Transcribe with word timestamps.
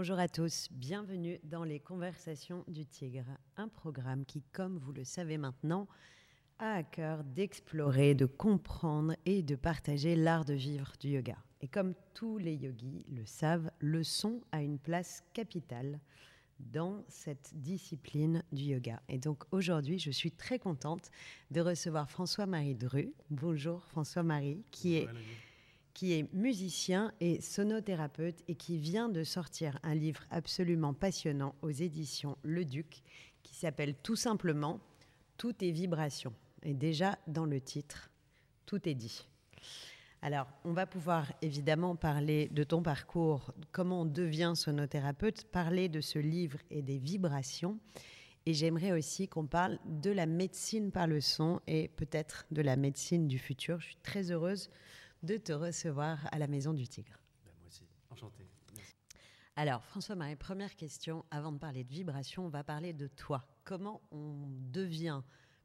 Bonjour 0.00 0.18
à 0.18 0.28
tous, 0.28 0.68
bienvenue 0.70 1.38
dans 1.44 1.62
les 1.62 1.78
Conversations 1.78 2.64
du 2.68 2.86
Tigre, 2.86 3.36
un 3.58 3.68
programme 3.68 4.24
qui, 4.24 4.42
comme 4.50 4.78
vous 4.78 4.94
le 4.94 5.04
savez 5.04 5.36
maintenant, 5.36 5.86
a 6.58 6.76
à 6.76 6.82
cœur 6.82 7.22
d'explorer, 7.22 8.14
de 8.14 8.24
comprendre 8.24 9.14
et 9.26 9.42
de 9.42 9.56
partager 9.56 10.16
l'art 10.16 10.46
de 10.46 10.54
vivre 10.54 10.94
du 10.98 11.08
yoga. 11.08 11.36
Et 11.60 11.68
comme 11.68 11.92
tous 12.14 12.38
les 12.38 12.54
yogis 12.54 13.04
le 13.10 13.26
savent, 13.26 13.70
le 13.78 14.02
son 14.02 14.40
a 14.52 14.62
une 14.62 14.78
place 14.78 15.22
capitale 15.34 16.00
dans 16.58 17.04
cette 17.08 17.50
discipline 17.52 18.42
du 18.52 18.62
yoga. 18.62 19.02
Et 19.10 19.18
donc 19.18 19.44
aujourd'hui, 19.50 19.98
je 19.98 20.10
suis 20.10 20.32
très 20.32 20.58
contente 20.58 21.10
de 21.50 21.60
recevoir 21.60 22.08
François-Marie 22.08 22.74
Dru. 22.74 23.12
Bonjour 23.28 23.84
François-Marie, 23.84 24.64
qui 24.70 24.94
est, 24.94 25.08
qui 26.00 26.14
est 26.14 26.32
musicien 26.32 27.12
et 27.20 27.42
sonothérapeute 27.42 28.42
et 28.48 28.54
qui 28.54 28.78
vient 28.78 29.10
de 29.10 29.22
sortir 29.22 29.78
un 29.82 29.94
livre 29.94 30.22
absolument 30.30 30.94
passionnant 30.94 31.54
aux 31.60 31.68
éditions 31.68 32.38
Le 32.40 32.64
Duc 32.64 33.02
qui 33.42 33.54
s'appelle 33.54 33.94
tout 34.02 34.16
simplement 34.16 34.80
Tout 35.36 35.62
est 35.62 35.70
vibration. 35.70 36.32
Et 36.62 36.72
déjà 36.72 37.18
dans 37.26 37.44
le 37.44 37.60
titre, 37.60 38.10
tout 38.64 38.88
est 38.88 38.94
dit. 38.94 39.28
Alors, 40.22 40.46
on 40.64 40.72
va 40.72 40.86
pouvoir 40.86 41.30
évidemment 41.42 41.96
parler 41.96 42.48
de 42.48 42.64
ton 42.64 42.82
parcours, 42.82 43.52
comment 43.70 44.00
on 44.00 44.06
devient 44.06 44.54
sonothérapeute, 44.56 45.44
parler 45.52 45.90
de 45.90 46.00
ce 46.00 46.18
livre 46.18 46.60
et 46.70 46.80
des 46.80 46.96
vibrations. 46.96 47.78
Et 48.46 48.54
j'aimerais 48.54 48.92
aussi 48.92 49.28
qu'on 49.28 49.46
parle 49.46 49.78
de 49.84 50.10
la 50.10 50.24
médecine 50.24 50.92
par 50.92 51.06
le 51.06 51.20
son 51.20 51.60
et 51.66 51.88
peut-être 51.88 52.46
de 52.50 52.62
la 52.62 52.76
médecine 52.76 53.28
du 53.28 53.38
futur. 53.38 53.80
Je 53.80 53.88
suis 53.88 53.98
très 54.02 54.30
heureuse 54.32 54.70
de 55.22 55.36
te 55.36 55.52
recevoir 55.52 56.18
à 56.32 56.38
la 56.38 56.46
Maison 56.46 56.72
du 56.72 56.86
Tigre. 56.88 57.18
Ben, 57.44 57.52
moi 57.58 57.68
aussi, 57.68 57.84
enchanté. 58.10 58.46
Alors, 59.56 59.84
François-Marie, 59.84 60.36
première 60.36 60.74
question. 60.74 61.24
Avant 61.30 61.52
de 61.52 61.58
parler 61.58 61.84
de 61.84 61.92
vibrations, 61.92 62.46
on 62.46 62.48
va 62.48 62.64
parler 62.64 62.92
de 62.92 63.08
toi. 63.08 63.44
Comment 63.64 64.00
on 64.10 64.46
devient 64.72 65.20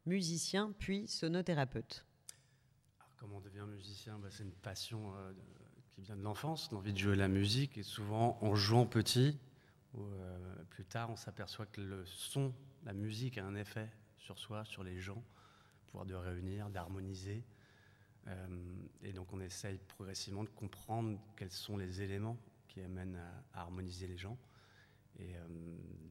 musicien 0.05 0.73
puis 0.80 1.07
sonothérapeute? 1.07 2.05
Comment 3.15 3.38
on 3.38 3.41
devient 3.41 3.65
musicien? 3.67 4.19
Bah, 4.19 4.27
C'est 4.31 4.43
une 4.43 4.52
passion 4.52 5.15
euh, 5.15 5.31
qui 5.91 6.02
vient 6.02 6.17
de 6.17 6.23
l'enfance, 6.23 6.71
l'envie 6.71 6.91
de 6.91 6.97
jouer 6.97 7.15
la 7.15 7.30
musique. 7.30 7.77
Et 7.77 7.83
souvent, 7.83 8.37
en 8.41 8.53
jouant 8.55 8.85
petit, 8.85 9.39
ou 9.93 10.03
euh, 10.03 10.55
plus 10.69 10.85
tard, 10.85 11.09
on 11.09 11.15
s'aperçoit 11.15 11.65
que 11.65 11.80
le 11.80 12.05
son, 12.05 12.53
la 12.83 12.93
musique 12.93 13.37
a 13.37 13.45
un 13.45 13.55
effet 13.55 13.89
sur 14.17 14.37
soi, 14.37 14.65
sur 14.65 14.83
les 14.83 14.99
gens, 14.99 15.23
pouvoir 15.87 16.05
de 16.05 16.15
réunir, 16.15 16.69
d'harmoniser. 16.69 17.45
Euh, 18.27 18.47
et 19.01 19.13
donc, 19.13 19.31
on 19.33 19.39
essaye 19.39 19.77
progressivement 19.77 20.43
de 20.43 20.49
comprendre 20.49 21.19
quels 21.35 21.51
sont 21.51 21.77
les 21.77 22.01
éléments 22.01 22.37
qui 22.67 22.81
amènent 22.81 23.19
à, 23.53 23.61
harmoniser 23.61 24.07
les 24.07 24.17
gens. 24.17 24.37
Et 25.17 25.33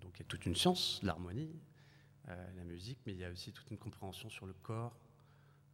donc, 0.01 0.13
il 0.17 0.21
y 0.21 0.23
a 0.23 0.29
toute 0.29 0.47
une 0.47 0.57
science, 0.57 1.03
l'harmonie, 1.03 1.51
la 2.27 2.65
musique, 2.65 2.99
mais 3.05 3.13
il 3.13 3.19
y 3.19 3.25
a 3.25 3.31
aussi 3.31 3.53
toute 3.53 3.71
une 3.71 3.77
compréhension 3.77 4.31
sur 4.31 4.47
le 4.47 4.55
corps, 4.55 4.99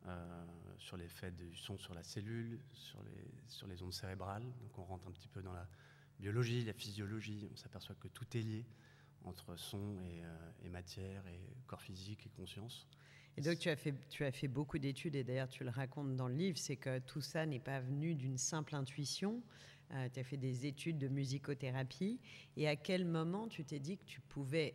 euh, 0.06 0.44
sur 0.78 0.96
l'effet 0.96 1.30
du 1.30 1.54
son 1.54 1.76
sur 1.76 1.92
la 1.92 2.02
cellule, 2.02 2.58
sur 2.72 3.66
les, 3.68 3.82
ondes 3.82 3.92
cérébrales. 3.92 4.44
Donc 4.62 4.78
on 4.78 4.84
rentre 4.84 5.06
un 5.06 5.12
petit 5.12 5.28
peu 5.28 5.42
dans 5.42 5.52
la 5.52 5.68
biologie, 6.18 6.64
la 6.64 6.72
physiologie. 6.72 7.46
On 7.52 7.56
s'aperçoit 7.56 7.94
que 7.96 8.08
tout 8.08 8.24
est 8.34 8.40
lié 8.40 8.64
entre 9.24 9.56
son 9.56 10.00
et, 10.00 10.24
euh, 10.24 10.70
matière, 10.70 11.26
et 11.26 11.38
corps 11.66 11.82
physique 11.82 12.26
et 12.26 12.30
conscience. 12.30 12.86
Et 13.40 13.42
donc 13.42 13.58
tu 13.58 13.70
as 13.70 13.76
fait, 13.76 13.94
tu 14.10 14.22
as 14.26 14.32
fait 14.32 14.48
beaucoup 14.48 14.78
d'études, 14.78 15.16
et 15.16 15.24
d'ailleurs 15.24 15.48
tu 15.48 15.64
le 15.64 15.70
racontes 15.70 16.14
dans 16.14 16.28
le 16.28 16.34
livre, 16.34 16.58
c'est 16.58 16.76
que 16.76 16.98
tout 16.98 17.22
ça 17.22 17.46
n'est 17.46 17.58
pas 17.58 17.80
venu 17.80 18.14
d'une 18.14 18.36
simple 18.36 18.74
intuition. 18.74 19.42
Euh, 19.92 20.10
tu 20.12 20.20
as 20.20 20.24
fait 20.24 20.36
des 20.36 20.66
études 20.66 20.98
de 20.98 21.08
musicothérapie. 21.08 22.20
Et 22.58 22.68
à 22.68 22.76
quel 22.76 23.06
moment 23.06 23.48
tu 23.48 23.64
t'es 23.64 23.78
dit 23.78 23.96
que 23.96 24.04
tu 24.04 24.20
pouvais 24.20 24.74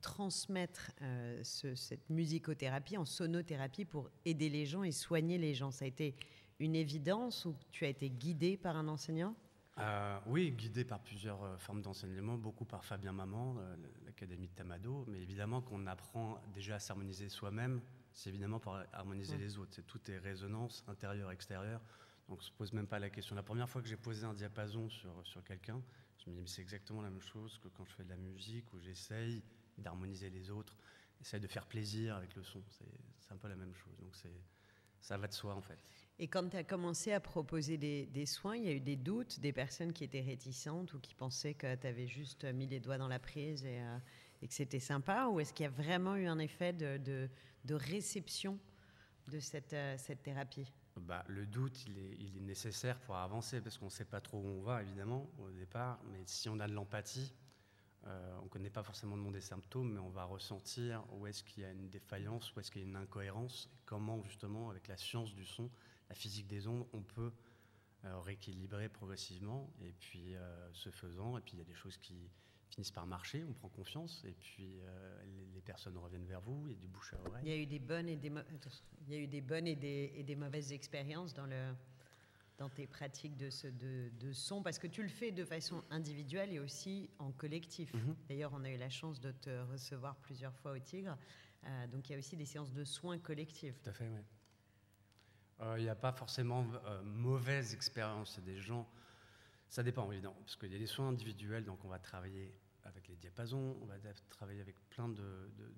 transmettre 0.00 0.90
euh, 1.02 1.40
cette 1.44 2.10
musicothérapie 2.10 2.96
en 2.96 3.04
sonothérapie 3.04 3.84
pour 3.84 4.10
aider 4.24 4.48
les 4.48 4.66
gens 4.66 4.82
et 4.82 4.90
soigner 4.90 5.38
les 5.38 5.54
gens? 5.54 5.70
Ça 5.70 5.84
a 5.84 5.88
été 5.88 6.16
une 6.58 6.74
évidence 6.74 7.44
ou 7.44 7.54
tu 7.70 7.84
as 7.84 7.88
été 7.90 8.10
guidé 8.10 8.56
par 8.56 8.74
un 8.74 8.88
enseignant? 8.88 9.36
Euh, 9.78 10.18
Oui, 10.26 10.50
guidé 10.50 10.84
par 10.84 10.98
plusieurs 10.98 11.44
euh, 11.44 11.56
formes 11.58 11.80
d'enseignement, 11.82 12.36
beaucoup 12.38 12.64
par 12.64 12.84
Fabien 12.84 13.12
Maman, 13.12 13.54
l'Académie 14.24 14.48
de 14.48 14.54
Tamado, 14.54 15.04
mais 15.06 15.20
évidemment 15.20 15.60
qu'on 15.60 15.86
apprend 15.86 16.40
déjà 16.54 16.76
à 16.76 16.78
s'harmoniser 16.78 17.28
soi-même, 17.28 17.82
c'est 18.12 18.30
évidemment 18.30 18.58
pour 18.58 18.78
harmoniser 18.92 19.36
les 19.36 19.58
autres. 19.58 19.72
C'est 19.74 19.86
tout 19.86 20.00
est 20.10 20.18
résonance 20.18 20.82
intérieure, 20.88 21.30
extérieure. 21.30 21.80
Donc 22.28 22.38
on 22.38 22.40
ne 22.40 22.46
se 22.46 22.52
pose 22.52 22.72
même 22.72 22.86
pas 22.86 22.98
la 22.98 23.10
question. 23.10 23.36
La 23.36 23.42
première 23.42 23.68
fois 23.68 23.82
que 23.82 23.88
j'ai 23.88 23.98
posé 23.98 24.24
un 24.24 24.32
diapason 24.32 24.88
sur, 24.88 25.10
sur 25.26 25.44
quelqu'un, 25.44 25.82
je 26.18 26.30
me 26.30 26.34
dis, 26.34 26.40
mais 26.40 26.46
c'est 26.46 26.62
exactement 26.62 27.02
la 27.02 27.10
même 27.10 27.20
chose 27.20 27.58
que 27.58 27.68
quand 27.68 27.84
je 27.84 27.92
fais 27.92 28.04
de 28.04 28.08
la 28.08 28.16
musique, 28.16 28.72
où 28.72 28.78
j'essaye 28.78 29.42
d'harmoniser 29.76 30.30
les 30.30 30.50
autres, 30.50 30.74
essayer 31.20 31.40
de 31.40 31.46
faire 31.46 31.66
plaisir 31.66 32.16
avec 32.16 32.34
le 32.34 32.42
son. 32.42 32.62
C'est 32.70 33.32
un 33.32 33.36
peu 33.36 33.48
la 33.48 33.56
même 33.56 33.74
chose. 33.74 33.94
Donc 33.98 34.14
ça 35.00 35.18
va 35.18 35.28
de 35.28 35.34
soi 35.34 35.54
en 35.54 35.60
fait. 35.60 35.78
Et 36.20 36.28
quand 36.28 36.48
tu 36.48 36.56
as 36.56 36.62
commencé 36.62 37.12
à 37.12 37.18
proposer 37.18 37.76
des, 37.76 38.26
soins, 38.26 38.56
il 38.56 38.64
y 38.64 38.68
a 38.68 38.72
eu 38.72 38.80
des 38.80 38.96
doutes, 38.96 39.40
des 39.40 39.52
personnes 39.52 39.92
qui 39.92 40.04
étaient 40.04 40.20
réticentes 40.20 40.94
ou 40.94 41.00
qui 41.00 41.14
pensaient 41.14 41.54
que 41.54 41.74
tu 41.74 41.86
avais 41.86 42.06
juste 42.06 42.44
mis 42.44 42.68
les 42.68 42.78
doigts 42.78 42.98
dans 42.98 43.08
la 43.08 43.18
prise 43.18 43.64
et, 43.64 43.80
euh, 43.80 43.98
que 44.46 44.52
c'était 44.52 44.78
sympa 44.78 45.26
Ou 45.26 45.40
est-ce 45.40 45.52
qu'il 45.52 45.64
y 45.64 45.66
a 45.66 45.70
vraiment 45.70 46.16
eu 46.16 46.26
un 46.26 46.38
effet 46.38 46.72
de, 46.72 47.28
réception 47.68 48.58
de 49.28 49.40
cette, 49.40 49.72
euh, 49.72 49.96
thérapie? 50.22 50.70
Bah, 50.96 51.24
le 51.26 51.46
doute, 51.46 51.84
il 51.86 51.98
est, 51.98 52.40
nécessaire 52.40 53.00
pour 53.00 53.16
avancer 53.16 53.60
parce 53.60 53.78
qu'on 53.78 53.86
ne 53.86 53.90
sait 53.90 54.04
pas 54.04 54.20
trop 54.20 54.38
où 54.38 54.46
on 54.46 54.62
va, 54.62 54.82
évidemment, 54.82 55.28
au 55.38 55.50
départ. 55.50 55.98
Mais 56.12 56.22
si 56.26 56.48
on 56.48 56.60
a 56.60 56.68
de 56.68 56.74
l'empathie, 56.74 57.32
euh, 58.06 58.38
on 58.40 58.44
ne 58.44 58.48
connaît 58.48 58.70
pas 58.70 58.82
forcément 58.82 59.16
le 59.16 59.22
nom 59.22 59.30
des 59.30 59.40
symptômes, 59.40 59.94
mais 59.94 59.98
on 59.98 60.10
va 60.10 60.24
ressentir 60.24 61.02
où 61.12 61.26
est-ce 61.26 61.42
qu'il 61.42 61.62
y 61.62 61.66
a 61.66 61.70
une 61.70 61.88
défaillance, 61.88 62.54
où 62.54 62.60
est-ce 62.60 62.70
qu'il 62.70 62.82
y 62.82 62.84
a 62.84 62.88
une 62.88 62.96
incohérence, 62.96 63.68
et 63.72 63.78
comment 63.86 64.22
justement, 64.22 64.70
avec 64.70 64.86
la 64.88 64.96
science 64.96 65.34
du 65.34 65.46
son, 65.46 65.70
la 66.08 66.14
physique 66.14 66.46
des 66.46 66.66
ondes, 66.66 66.86
on 66.92 67.02
peut 67.02 67.32
euh, 68.04 68.20
rééquilibrer 68.20 68.88
progressivement, 68.88 69.72
et 69.82 69.92
puis 69.92 70.34
euh, 70.34 70.72
ce 70.72 70.90
faisant, 70.90 71.38
et 71.38 71.40
puis 71.40 71.54
il 71.54 71.58
y 71.58 71.62
a 71.62 71.66
des 71.66 71.74
choses 71.74 71.96
qui 71.96 72.30
finissent 72.68 72.90
par 72.90 73.06
marcher, 73.06 73.44
on 73.44 73.52
prend 73.52 73.68
confiance, 73.68 74.24
et 74.24 74.34
puis 74.34 74.80
les, 75.54 75.60
personnes 75.62 75.96
reviennent 75.96 76.26
vers 76.26 76.42
vous, 76.42 76.66
il 76.66 76.72
y 76.72 76.76
a 76.76 76.78
du 76.78 76.88
bouche 76.88 77.14
à 77.14 77.28
oreille. 77.28 77.42
Il 77.44 77.48
y 77.48 77.52
a 77.52 77.56
eu 77.56 77.66
des 77.66 77.78
bonnes 77.78 78.08
et 78.08 78.16
des, 78.16 78.30
il 79.06 79.12
y 79.12 79.16
a 79.16 79.18
eu 79.18 79.26
des, 79.26 79.40
bonnes 79.40 79.66
et 79.66 79.76
des, 79.76 80.12
et 80.14 80.22
des 80.22 80.36
mauvaises 80.36 80.72
expériences 80.72 81.32
dans 81.32 81.46
le 81.46 81.74
dans 82.58 82.68
tes 82.68 82.86
pratiques 82.86 83.36
de, 83.36 83.50
ce, 83.50 83.66
de, 83.66 84.32
son 84.32 84.62
Parce 84.62 84.78
que 84.78 84.86
tu 84.86 85.02
le 85.02 85.08
fais 85.08 85.32
de 85.32 85.44
façon 85.44 85.82
individuelle 85.90 86.52
et 86.52 86.60
aussi 86.60 87.10
en 87.18 87.32
collectif. 87.32 87.92
Mhm. 87.94 88.16
D'ailleurs, 88.28 88.52
on 88.54 88.64
a 88.64 88.70
eu 88.70 88.76
la 88.76 88.90
chance 88.90 89.20
de 89.20 89.32
te 89.32 89.62
recevoir 89.70 90.16
plusieurs 90.16 90.54
fois 90.56 90.72
au 90.72 90.78
Tigre. 90.78 91.16
Euh, 91.64 91.86
donc 91.88 92.08
il 92.08 92.12
y 92.12 92.14
a 92.14 92.18
aussi 92.18 92.36
des 92.36 92.44
séances 92.44 92.72
de 92.72 92.84
soins 92.84 93.18
collectifs. 93.18 93.80
Tout 93.82 93.90
à 93.90 93.92
fait, 93.92 94.08
oui. 94.08 94.20
Euh, 95.60 95.74
il 95.78 95.84
n'y 95.84 95.88
a 95.88 95.94
pas 95.94 96.12
forcément 96.12 96.66
euh, 96.86 97.02
mauvaise 97.02 97.74
expérience. 97.74 98.38
des 98.40 98.58
gens. 98.58 98.88
Ça 99.68 99.82
dépend, 99.82 100.10
évidemment, 100.12 100.36
parce 100.40 100.56
qu'il 100.56 100.72
y 100.72 100.76
a 100.76 100.78
des 100.78 100.86
soins 100.86 101.08
individuels, 101.08 101.64
donc 101.64 101.84
on 101.84 101.88
va 101.88 101.98
travailler 101.98 102.54
avec 102.84 103.08
les 103.08 103.16
diapasons, 103.16 103.76
on 103.80 103.86
va 103.86 103.94
travailler 104.28 104.60
avec 104.60 104.76
plein 104.90 105.08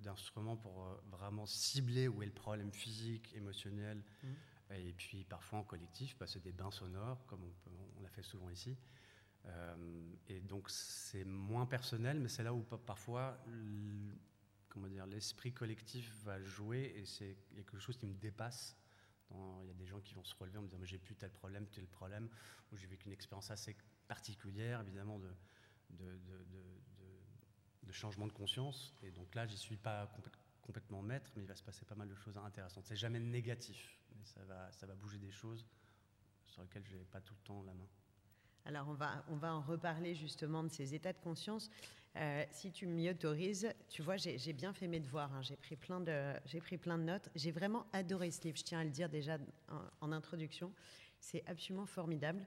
d'instruments 0.01 0.57
pour 0.57 0.99
vraiment 1.09 1.45
cibler 1.45 2.07
où 2.07 2.21
est 2.21 2.25
le 2.25 2.33
problème 2.33 2.71
physique, 2.71 3.33
émotionnel. 3.33 4.03
Mhm. 4.23 4.35
Et 4.71 4.93
puis 4.93 5.23
parfois 5.23 5.59
en 5.59 5.63
collectif, 5.63 6.17
bah, 6.19 6.27
c'est 6.27 6.43
des 6.43 6.51
bains 6.51 6.69
sonores, 6.69 7.25
comme 7.27 7.41
on, 7.43 8.01
l'a 8.01 8.09
fait 8.09 8.23
souvent 8.23 8.49
ici. 8.49 8.75
Euh, 9.45 9.75
et 10.27 10.41
donc 10.41 10.69
c'est 10.69 11.23
moins 11.23 11.65
personnel, 11.65 12.19
mais 12.19 12.27
c'est 12.27 12.43
là 12.43 12.53
où 12.53 12.61
parfois 12.61 13.39
comment 14.77 14.87
dire, 14.87 15.07
l'esprit 15.07 15.51
collectif 15.51 16.13
va 16.23 16.39
jouer 16.43 16.93
et 16.97 17.05
c'est 17.05 17.35
quelque 17.55 17.79
chose 17.79 17.97
qui 17.97 18.05
me 18.05 18.13
dépasse. 18.13 18.75
Il 19.31 19.67
y 19.67 19.71
a 19.71 19.73
des 19.73 19.85
gens 19.85 19.99
qui 19.99 20.13
vont 20.13 20.23
se 20.23 20.35
relever 20.35 20.57
en 20.57 20.61
me 20.61 20.67
disant 20.67 20.79
j'ai 20.83 20.97
plus 20.97 21.15
tel 21.15 21.31
problème, 21.31 21.67
tel 21.67 21.87
problème, 21.87 22.29
ou 22.71 22.77
j'ai 22.77 22.87
vécu 22.87 23.07
une 23.07 23.13
expérience 23.13 23.51
assez 23.51 23.75
particulière, 24.07 24.81
évidemment, 24.81 25.19
de, 25.19 25.29
de, 25.91 26.05
de, 26.05 26.45
de, 27.83 27.91
changement 27.91 28.27
de 28.27 28.31
conscience. 28.31 28.93
Et 29.03 29.11
donc 29.11 29.33
là, 29.35 29.47
j'y 29.47 29.57
suis 29.57 29.77
pas 29.77 30.09
complètement 30.61 31.01
maître, 31.01 31.31
mais 31.35 31.43
il 31.43 31.47
va 31.47 31.55
se 31.55 31.63
passer 31.63 31.85
pas 31.85 31.95
mal 31.95 32.07
de 32.07 32.15
choses 32.15 32.37
intéressantes. 32.37 32.85
C'est 32.85 32.95
jamais 32.95 33.19
négatif 33.19 33.97
ça 34.27 34.43
va, 34.45 34.71
ça 34.71 34.85
va 34.85 34.95
bouger 34.95 35.17
des 35.17 35.31
choses 35.31 35.65
sur 36.45 36.61
lesquelles 36.61 36.85
je 36.85 36.95
n'ai 36.95 37.05
pas 37.05 37.21
tout 37.21 37.33
le 37.33 37.45
temps 37.45 37.63
la 37.63 37.73
main. 37.73 37.87
Alors, 38.65 38.87
on 38.89 38.93
va, 38.93 39.23
on 39.29 39.35
va 39.35 39.53
en 39.53 39.61
reparler 39.61 40.13
justement 40.13 40.63
de 40.63 40.69
ces 40.69 40.93
états 40.93 41.13
de 41.13 41.19
conscience. 41.19 41.69
Euh, 42.19 42.43
si 42.51 42.71
tu 42.71 42.87
m'y 42.87 43.09
autorises, 43.09 43.71
tu 43.89 44.01
vois, 44.01 44.17
j'ai 44.17 44.53
bien 44.53 44.73
fait 44.73 44.87
mes 44.87 44.99
devoirs. 44.99 45.31
Hein. 45.33 45.41
J'ai 45.43 45.55
pris, 45.55 45.75
plein 45.75 45.99
de, 45.99 46.33
pris 46.59 46.77
plein 46.77 46.97
de 46.97 47.03
notes. 47.03 47.29
J'ai 47.35 47.51
vraiment 47.51 47.85
adoré 47.93 48.31
ce 48.31 48.41
livre. 48.43 48.57
Je 48.57 48.63
tiens 48.63 48.79
à 48.79 48.83
le 48.83 48.89
dire 48.89 49.09
déjà 49.09 49.37
en, 50.01 50.11
introduction. 50.11 50.71
C'est 51.19 51.43
absolument 51.47 51.85
formidable 51.85 52.43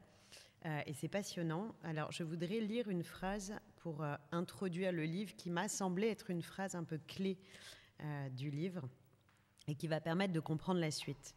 euh, 0.67 0.81
et 0.87 0.93
c'est 0.93 1.09
passionnant. 1.09 1.75
Alors, 1.85 2.11
je 2.11 2.25
voudrais 2.25 2.61
lire 2.61 2.89
une 2.89 3.05
phrase 3.05 3.55
pour 3.77 4.03
euh, 4.03 4.17
introduire 4.33 4.91
le 4.91 5.05
livre 5.05 5.37
qui 5.37 5.51
m'a 5.51 5.69
semblé 5.69 6.09
être 6.09 6.31
une 6.31 6.43
phrase 6.43 6.75
un 6.75 6.85
peu 6.85 6.99
clé 7.07 7.39
du 8.33 8.49
livre 8.49 8.89
et 9.69 9.75
qui 9.75 9.87
va 9.87 10.01
permettre 10.01 10.33
de 10.33 10.41
comprendre 10.41 10.81
la 10.81 10.91
suite. 10.91 11.35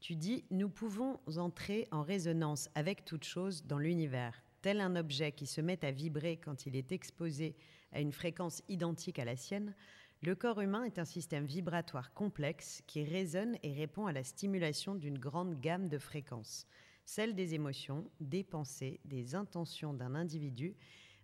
Tu 0.00 0.16
dis, 0.16 0.44
nous 0.50 0.68
pouvons 0.68 1.18
entrer 1.38 1.88
en 1.90 2.02
résonance 2.02 2.68
avec 2.74 3.06
toute 3.06 3.24
chose 3.24 3.64
dans 3.64 3.78
l'univers. 3.78 4.44
Tel 4.64 4.80
un 4.80 4.96
objet 4.96 5.30
qui 5.30 5.46
se 5.46 5.60
met 5.60 5.84
à 5.84 5.90
vibrer 5.90 6.38
quand 6.38 6.64
il 6.64 6.74
est 6.74 6.90
exposé 6.90 7.54
à 7.92 8.00
une 8.00 8.12
fréquence 8.12 8.62
identique 8.70 9.18
à 9.18 9.26
la 9.26 9.36
sienne, 9.36 9.74
le 10.22 10.34
corps 10.34 10.62
humain 10.62 10.84
est 10.84 10.98
un 10.98 11.04
système 11.04 11.44
vibratoire 11.44 12.14
complexe 12.14 12.80
qui 12.86 13.04
résonne 13.04 13.58
et 13.62 13.74
répond 13.74 14.06
à 14.06 14.12
la 14.12 14.24
stimulation 14.24 14.94
d'une 14.94 15.18
grande 15.18 15.60
gamme 15.60 15.90
de 15.90 15.98
fréquences, 15.98 16.66
celles 17.04 17.34
des 17.34 17.52
émotions, 17.52 18.10
des 18.20 18.42
pensées, 18.42 19.00
des 19.04 19.34
intentions 19.34 19.92
d'un 19.92 20.14
individu, 20.14 20.74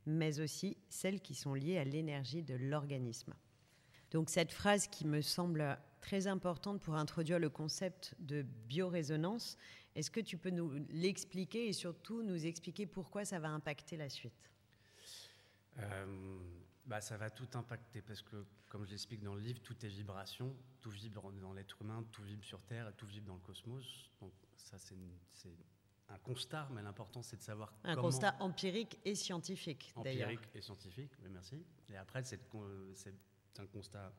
mais 0.05 0.39
aussi 0.39 0.77
celles 0.91 1.23
qui 1.23 1.35
sont 1.35 1.55
liées 1.55 1.79
à 1.79 1.85
l'énergie 1.85 2.43
de 2.43 2.57
l'organisme. 2.57 3.33
Donc 4.11 4.29
cette 4.29 4.53
phrase 4.53 4.87
qui 4.87 5.07
me 5.07 5.23
semble 5.23 5.79
très 6.03 6.27
importante 6.27 6.83
pour 6.83 6.95
introduire 6.95 7.39
le 7.39 7.49
concept 7.49 8.15
de 8.19 8.43
biorésonance, 8.69 9.57
est-ce 9.95 10.11
que 10.11 10.21
tu 10.21 10.39
peux 10.39 10.51
nous 10.51 10.85
l'expliquer 10.91 11.69
et 11.69 11.73
surtout 11.73 12.23
nous 12.23 12.47
expliquer 12.47 12.87
pourquoi 12.87 13.25
ça 13.25 13.39
va 13.39 13.49
impacter 13.51 13.97
la 13.97 14.09
suite? 14.09 14.51
Euh, 15.79 16.39
bah, 16.87 17.01
Ça 17.01 17.17
va 17.17 17.31
tout 17.31 17.49
impacter 17.55 18.03
parce 18.03 18.23
que, 18.23 18.45
comme 18.69 18.85
je 18.85 18.91
l'explique 18.91 19.23
dans 19.23 19.35
le 19.35 19.41
livre, 19.41 19.61
tout 19.61 19.85
est 19.85 19.89
vibration, 19.89 20.55
tout 20.81 20.91
vibre 20.91 21.33
dans 21.33 21.53
l'être 21.53 21.81
humain, 21.83 22.05
tout 22.13 22.23
vibre 22.23 22.45
sur 22.45 22.61
Terre, 22.63 22.93
tout 22.97 23.07
vibre 23.07 23.27
dans 23.29 23.35
le 23.35 23.41
cosmos. 23.41 24.11
Donc 24.21 24.33
ça, 24.57 24.79
c'est 24.79 24.97
un 26.09 26.19
constat, 26.19 26.69
mais 26.73 26.83
l'important, 26.83 27.23
c'est 27.23 27.37
de 27.37 27.43
savoir 27.43 27.73
un 27.85 27.97
constat 27.97 28.37
empirique 28.41 28.99
et 29.05 29.15
scientifique, 29.15 29.93
d'ailleurs. 30.03 30.29
Empirique 30.29 30.51
et 30.55 30.61
scientifique, 30.61 31.13
oui, 31.23 31.29
merci. 31.31 31.65
Et 31.89 31.97
après, 31.97 32.23
c'est 32.25 32.41
un 33.59 33.67
constat 33.67 34.13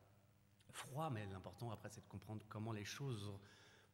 froid, 0.72 1.10
mais 1.10 1.26
l'important, 1.28 1.72
après, 1.72 1.90
c'est 1.90 2.02
de 2.02 2.08
comprendre 2.08 2.46
comment 2.48 2.72
les 2.72 2.86
choses 2.86 3.34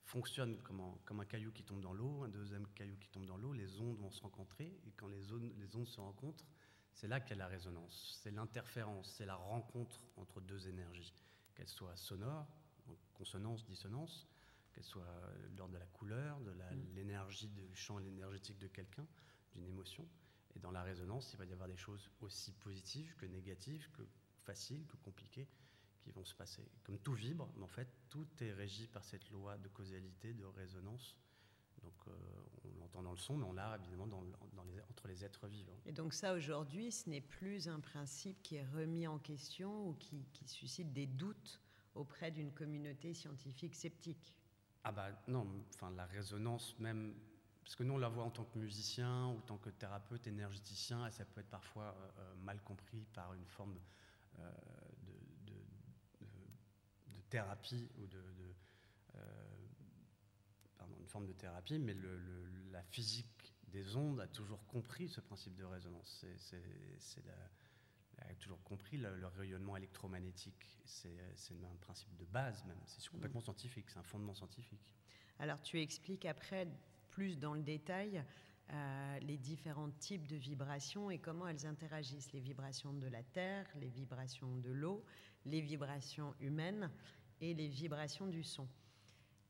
fonctionnent, 0.07 0.57
comment, 0.63 0.97
comme 1.05 1.19
un 1.19 1.25
caillou 1.25 1.51
qui 1.51 1.63
tombe 1.63 1.81
dans 1.81 1.93
l'eau, 1.93 2.23
un 2.23 2.29
deuxième 2.29 2.65
caillou 2.67 2.95
qui 2.97 3.09
tombe 3.09 3.25
dans 3.25 3.37
l'eau, 3.37 3.53
les 3.53 3.79
ondes 3.81 3.97
vont 3.97 4.09
se 4.09 4.21
rencontrer, 4.21 4.79
et 4.87 4.91
quand 4.95 5.07
les, 5.07 5.21
les 5.57 5.75
ondes 5.75 5.87
se 5.87 5.99
rencontrent, 5.99 6.45
c'est 6.93 7.07
là 7.07 7.19
qu'est 7.19 7.35
la 7.35 7.47
résonance, 7.47 8.17
c'est 8.23 8.31
l'interférence, 8.31 9.13
c'est 9.17 9.25
la 9.25 9.35
rencontre 9.35 10.01
entre 10.15 10.41
deux 10.41 10.67
énergies, 10.69 11.13
qu'elles 11.53 11.67
soient 11.67 11.95
sonores, 11.95 12.47
consonance, 13.13 13.65
dissonance, 13.65 14.27
qu'elles 14.73 14.85
soient 14.85 15.21
lors 15.57 15.69
de 15.69 15.77
la 15.77 15.85
couleur, 15.87 16.39
de 16.39 16.51
mm. 16.51 16.95
l'énergie 16.95 17.49
du 17.49 17.75
champ 17.75 17.99
énergétique 17.99 18.57
de 18.59 18.67
quelqu'un, 18.67 19.05
d'une 19.53 19.65
émotion. 19.65 20.07
Et 20.55 20.59
dans 20.59 20.71
la 20.71 20.83
résonance, 20.83 21.33
il 21.33 21.37
va 21.37 21.45
y 21.45 21.53
avoir 21.53 21.67
des 21.67 21.77
choses 21.77 22.09
aussi 22.21 22.53
positives 22.53 23.13
que 23.17 23.25
négatives, 23.25 23.91
que 23.91 24.07
faciles, 24.45 24.85
que 24.87 24.95
compliquées, 24.97 25.47
qui 26.07 26.11
vont 26.11 26.25
se 26.25 26.35
passer. 26.35 26.63
Comme 26.83 26.99
tout 26.99 27.13
vibre, 27.13 27.51
mais 27.57 27.63
en 27.63 27.67
fait, 27.67 27.89
tout 28.09 28.27
est 28.41 28.53
régi 28.53 28.87
par 28.87 29.03
cette 29.03 29.29
loi 29.29 29.57
de 29.57 29.67
causalité, 29.67 30.33
de 30.33 30.45
résonance 30.45 31.17
donc 31.83 31.93
euh, 32.07 32.11
on 32.65 32.79
l'entend 32.79 33.01
dans 33.01 33.11
le 33.11 33.17
son, 33.17 33.37
mais 33.37 33.45
on 33.45 33.53
l'a 33.53 33.77
évidemment 33.81 34.07
dans, 34.07 34.21
les, 34.21 34.81
entre 34.89 35.07
les 35.07 35.23
êtres 35.23 35.47
vivants. 35.47 35.79
Et 35.85 35.91
donc 35.91 36.13
ça, 36.13 36.33
aujourd'hui, 36.33 36.91
ce 36.91 37.09
n'est 37.09 37.21
plus 37.21 37.67
un 37.67 37.79
principe 37.79 38.41
qui 38.41 38.55
est 38.55 38.65
remis 38.65 39.07
en 39.07 39.19
question 39.19 39.89
ou 39.89 39.93
qui, 39.93 40.25
suscite 40.45 40.91
des 40.93 41.05
doutes 41.05 41.61
auprès 41.95 42.31
d'une 42.31 42.51
communauté 42.51 43.13
scientifique 43.13 43.75
sceptique 43.75 44.33
Ah 44.83 44.91
bah 44.91 45.09
non, 45.27 45.47
enfin 45.73 45.91
la 45.91 46.05
résonance 46.05 46.77
même, 46.79 47.15
parce 47.63 47.75
que 47.75 47.83
nous 47.83 47.93
on 47.93 47.97
la 47.97 48.09
voit 48.09 48.23
en 48.23 48.31
tant 48.31 48.45
que 48.45 48.57
musicien 48.57 49.27
ou 49.27 49.37
en 49.37 49.41
tant 49.41 49.57
que 49.57 49.69
thérapeute, 49.69 50.27
énergéticien, 50.27 51.07
et 51.07 51.11
ça 51.11 51.25
peut 51.25 51.41
être 51.41 51.49
parfois 51.49 51.95
euh, 51.97 52.09
euh, 52.19 52.35
mal 52.43 52.61
compris 52.63 53.05
par 53.13 53.33
une 53.33 53.45
forme 53.45 53.73
de, 53.73 53.81
thérapie 57.29 57.89
ou 57.97 58.07
de 58.07 58.21
une 61.07 61.07
forme 61.07 61.27
de 61.27 61.33
thérapie, 61.33 61.79
mais 61.79 61.95
la 62.71 62.83
physique 62.83 63.53
des 63.69 63.95
ondes 63.95 64.19
a 64.19 64.27
toujours 64.27 64.65
compris 64.67 65.07
ce 65.07 65.21
principe 65.21 65.55
de 65.55 65.63
résonance. 65.63 66.25
C'est, 66.37 67.23
a 68.19 68.33
toujours 68.35 68.61
compris 68.63 68.97
le, 68.97 69.25
rayonnement 69.37 69.77
électromagnétique. 69.77 70.79
C'est, 70.85 71.09
un 71.51 71.77
principe 71.79 72.13
de 72.17 72.25
base 72.25 72.65
même. 72.65 72.79
C'est 72.87 73.07
complètement 73.09 73.41
scientifique, 73.41 73.89
c'est 73.89 73.99
un 73.99 74.03
fondement 74.03 74.33
scientifique. 74.33 74.93
Alors 75.39 75.61
tu 75.61 75.79
expliques 75.79 76.25
après 76.25 76.67
plus 77.09 77.37
dans 77.37 77.53
le 77.53 77.61
détail 77.61 78.23
euh, 78.69 79.19
les 79.19 79.37
différents 79.37 79.91
types 79.91 80.27
de 80.27 80.35
vibrations 80.35 81.09
et 81.09 81.19
comment 81.19 81.47
elles 81.47 81.65
interagissent. 81.65 82.33
Les 82.33 82.41
vibrations 82.41 82.91
de 82.91 83.07
la 83.07 83.23
Terre, 83.23 83.65
les 83.79 83.87
vibrations 83.87 84.57
de 84.57 84.71
l'eau, 84.71 85.05
les 85.45 85.61
vibrations 85.61 86.35
humaines 86.41 86.91
et 87.41 87.53
les 87.53 87.67
vibrations 87.67 88.27
du 88.27 88.43
son. 88.43 88.67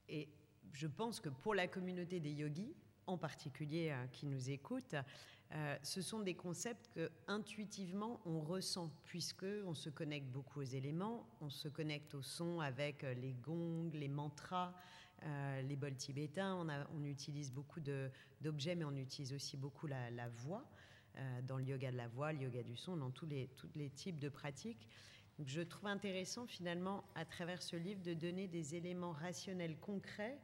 Et 0.09 0.29
je 0.73 0.87
pense 0.87 1.19
que 1.19 1.29
pour 1.29 1.55
la 1.55 1.67
communauté 1.67 2.19
des 2.19 2.31
yogis, 2.31 2.73
en 3.07 3.17
particulier 3.17 3.89
euh, 3.91 4.05
qui 4.07 4.25
nous 4.25 4.49
écoutent, 4.49 4.95
euh, 5.53 5.77
ce 5.81 6.01
sont 6.01 6.19
des 6.19 6.35
concepts 6.35 6.89
que 6.93 7.09
intuitivement 7.27 8.19
on 8.25 8.41
ressent, 8.41 8.91
puisque 9.05 9.45
on 9.65 9.73
se 9.73 9.89
connecte 9.89 10.27
beaucoup 10.27 10.59
aux 10.59 10.63
éléments, 10.63 11.25
on 11.39 11.49
se 11.49 11.69
connecte 11.69 12.13
au 12.15 12.21
son 12.21 12.59
avec 12.59 13.03
euh, 13.03 13.13
les 13.13 13.33
gongs, 13.33 13.89
les 13.93 14.09
mantras, 14.09 14.73
les 15.67 15.75
bols 15.75 15.95
tibétains. 15.95 16.63
On, 16.93 17.03
utilise 17.03 17.51
beaucoup 17.51 17.79
d'objets, 17.79 18.75
mais 18.75 18.85
on 18.85 18.95
utilise 18.95 19.33
aussi 19.33 19.57
beaucoup 19.57 19.87
la, 19.87 20.29
voix 20.29 20.63
dans 21.47 21.57
le 21.57 21.63
yoga 21.63 21.91
de 21.91 21.97
la 21.97 22.07
voix, 22.07 22.31
le 22.31 22.43
yoga 22.43 22.61
du 22.61 22.77
son, 22.77 22.97
dans 22.97 23.09
tous 23.09 23.25
les, 23.25 23.47
tous 23.57 23.67
les 23.75 23.89
types 23.89 24.19
de 24.19 24.29
pratiques. 24.29 24.87
Je 25.45 25.61
trouve 25.61 25.87
intéressant 25.87 26.47
finalement 26.47 27.03
à 27.15 27.25
travers 27.25 27.61
ce 27.61 27.75
livre 27.75 28.01
de 28.01 28.13
donner 28.13 28.47
des 28.47 28.75
éléments 28.75 29.11
rationnels 29.11 29.77
concrets 29.79 30.39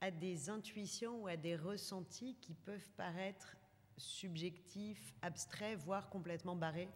à 0.00 0.10
des 0.10 0.48
intuitions 0.48 1.22
ou 1.22 1.26
à 1.26 1.36
des 1.36 1.56
ressentis 1.56 2.36
qui 2.40 2.54
peuvent 2.54 2.90
paraître 2.96 3.56
subjectifs, 3.96 5.12
abstraits, 5.20 5.78
voire 5.78 6.08
complètement 6.08 6.56
barrés 6.56 6.88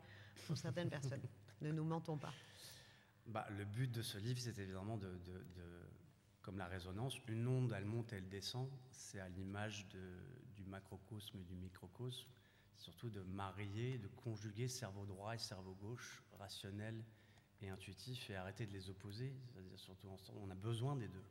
pour 0.46 0.56
certaines 0.56 0.90
personnes. 0.90 1.22
Ne 1.60 1.72
nous 1.72 1.84
mentons 1.84 2.16
pas. 2.16 2.32
Bah, 3.26 3.46
le 3.50 3.64
but 3.64 3.90
de 3.90 4.02
ce 4.02 4.18
livre, 4.18 4.38
c'est 4.40 4.58
évidemment 4.58 4.96
de, 4.96 5.10
comme 6.42 6.58
la 6.58 6.66
résonance, 6.66 7.18
une 7.28 7.46
onde, 7.46 7.72
elle 7.72 7.84
monte, 7.84 8.12
elle 8.12 8.28
descend. 8.28 8.68
C'est 8.90 9.20
à 9.20 9.28
l'image 9.28 9.86
du 10.54 10.64
macrocosme 10.64 11.38
et 11.38 11.44
du 11.44 11.56
microcosme. 11.56 12.28
Surtout 12.76 13.08
de 13.08 13.22
marier, 13.22 13.98
de 13.98 14.08
conjuguer 14.08 14.68
cerveau 14.68 15.06
droit 15.06 15.34
et 15.34 15.38
cerveau 15.38 15.74
gauche, 15.74 16.22
rationnel 16.38 17.02
et 17.64 17.68
intuitif, 17.70 18.30
et 18.30 18.36
arrêter 18.36 18.66
de 18.66 18.72
les 18.72 18.90
opposer. 18.90 19.34
C'est-à-dire 19.52 19.78
surtout 19.78 20.08
ensemble, 20.08 20.38
on 20.42 20.50
a 20.50 20.54
besoin 20.54 20.96
des 20.96 21.08
deux. 21.08 21.24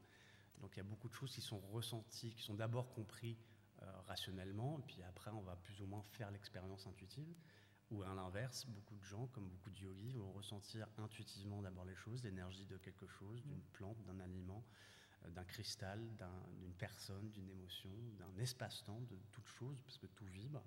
Donc 0.62 0.72
il 0.76 0.78
y 0.78 0.82
a 0.82 0.86
beaucoup 0.86 1.10
de 1.10 1.14
choses 1.14 1.34
qui 1.34 1.42
sont 1.42 1.60
ressenties, 1.72 2.34
qui 2.34 2.42
sont 2.42 2.54
d'abord 2.54 2.94
compris 2.94 3.38
euh, 3.82 3.86
rationnellement, 4.08 4.80
et 4.80 4.84
puis 4.84 5.02
après 5.04 5.32
on 5.32 5.42
va 5.42 5.56
plus 5.58 5.82
ou 5.82 5.86
moins 5.86 6.02
faire 6.02 6.32
l'expérience 6.32 6.88
intuitive. 6.88 7.36
Ou 7.92 8.02
à 8.02 8.14
l'inverse, 8.16 8.66
beaucoup 8.66 8.96
de 8.96 9.04
gens, 9.04 9.28
comme 9.28 9.48
beaucoup 9.50 9.70
de 9.70 9.78
yogis, 9.78 10.14
vont 10.14 10.32
ressentir 10.32 10.88
intuitivement 10.98 11.62
d'abord 11.62 11.86
les 11.86 11.96
choses, 11.96 12.24
l'énergie 12.24 12.66
de 12.66 12.78
quelque 12.78 13.08
chose, 13.08 13.44
d'une 13.44 13.62
plante, 13.74 14.02
d'un 14.06 14.20
aliment, 14.20 14.64
euh, 15.26 15.30
d'un 15.30 15.44
cristal, 15.44 16.00
d'une 16.60 16.74
personne, 16.74 17.30
d'une 17.32 17.50
émotion, 17.50 17.92
d'un 18.18 18.42
espace-temps, 18.42 19.02
de 19.02 19.18
toute 19.32 19.48
chose, 19.48 19.80
parce 19.84 19.98
que 19.98 20.08
tout 20.08 20.26
vibre. 20.26 20.64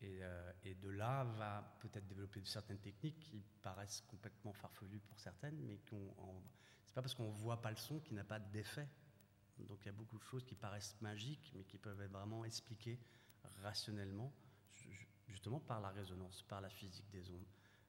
Et, 0.00 0.18
euh, 0.22 0.52
et, 0.62 0.74
de 0.74 0.88
là 0.90 1.24
va 1.24 1.76
peut-être 1.80 2.06
développer 2.06 2.40
certaines 2.44 2.78
techniques 2.78 3.18
qui 3.18 3.42
paraissent 3.62 4.02
complètement 4.02 4.52
farfelues 4.52 5.00
pour 5.00 5.18
certaines, 5.18 5.56
mais 5.64 5.76
ce 5.90 5.94
n'est 5.96 6.12
pas 6.94 7.02
parce 7.02 7.14
qu'on 7.14 7.30
voit 7.30 7.60
pas 7.60 7.70
le 7.70 7.76
son 7.76 7.98
qu'il 7.98 8.14
n'a 8.14 8.22
pas 8.22 8.38
d'effet 8.38 8.88
donc 9.66 9.78
il 9.82 9.86
y 9.86 9.88
a 9.88 9.92
beaucoup 9.92 10.18
de 10.18 10.24
choses 10.24 10.44
qui 10.44 10.54
paraissent 10.54 10.96
magiques, 11.00 11.52
mais 11.54 11.64
qui 11.64 11.78
peuvent 11.78 12.00
être 12.00 12.12
vraiment 12.12 12.44
expliquées 12.44 12.98
rationnellement, 13.62 14.32
justement 15.26 15.60
par 15.60 15.80
la 15.80 15.88
résonance, 15.90 16.42
par 16.42 16.60
la 16.60 16.68
physique 16.68 17.08
des 17.10 17.30
ondes, 17.30 17.46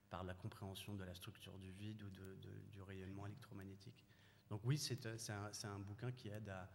par 0.08 0.24
la 0.24 0.34
compréhension 0.34 0.94
de 0.94 1.04
la 1.04 1.14
structure 1.14 1.56
du 1.58 1.70
vide 1.72 2.02
ou 2.02 2.10
du 2.10 2.82
rayonnement 2.82 3.26
électromagnétique. 3.26 4.04
Donc 4.48 4.62
oui, 4.64 4.78
c'est 4.78 5.06
un, 5.06 5.78
bouquin 5.78 6.10
qui 6.10 6.28
aide 6.28 6.48
à, 6.48 6.68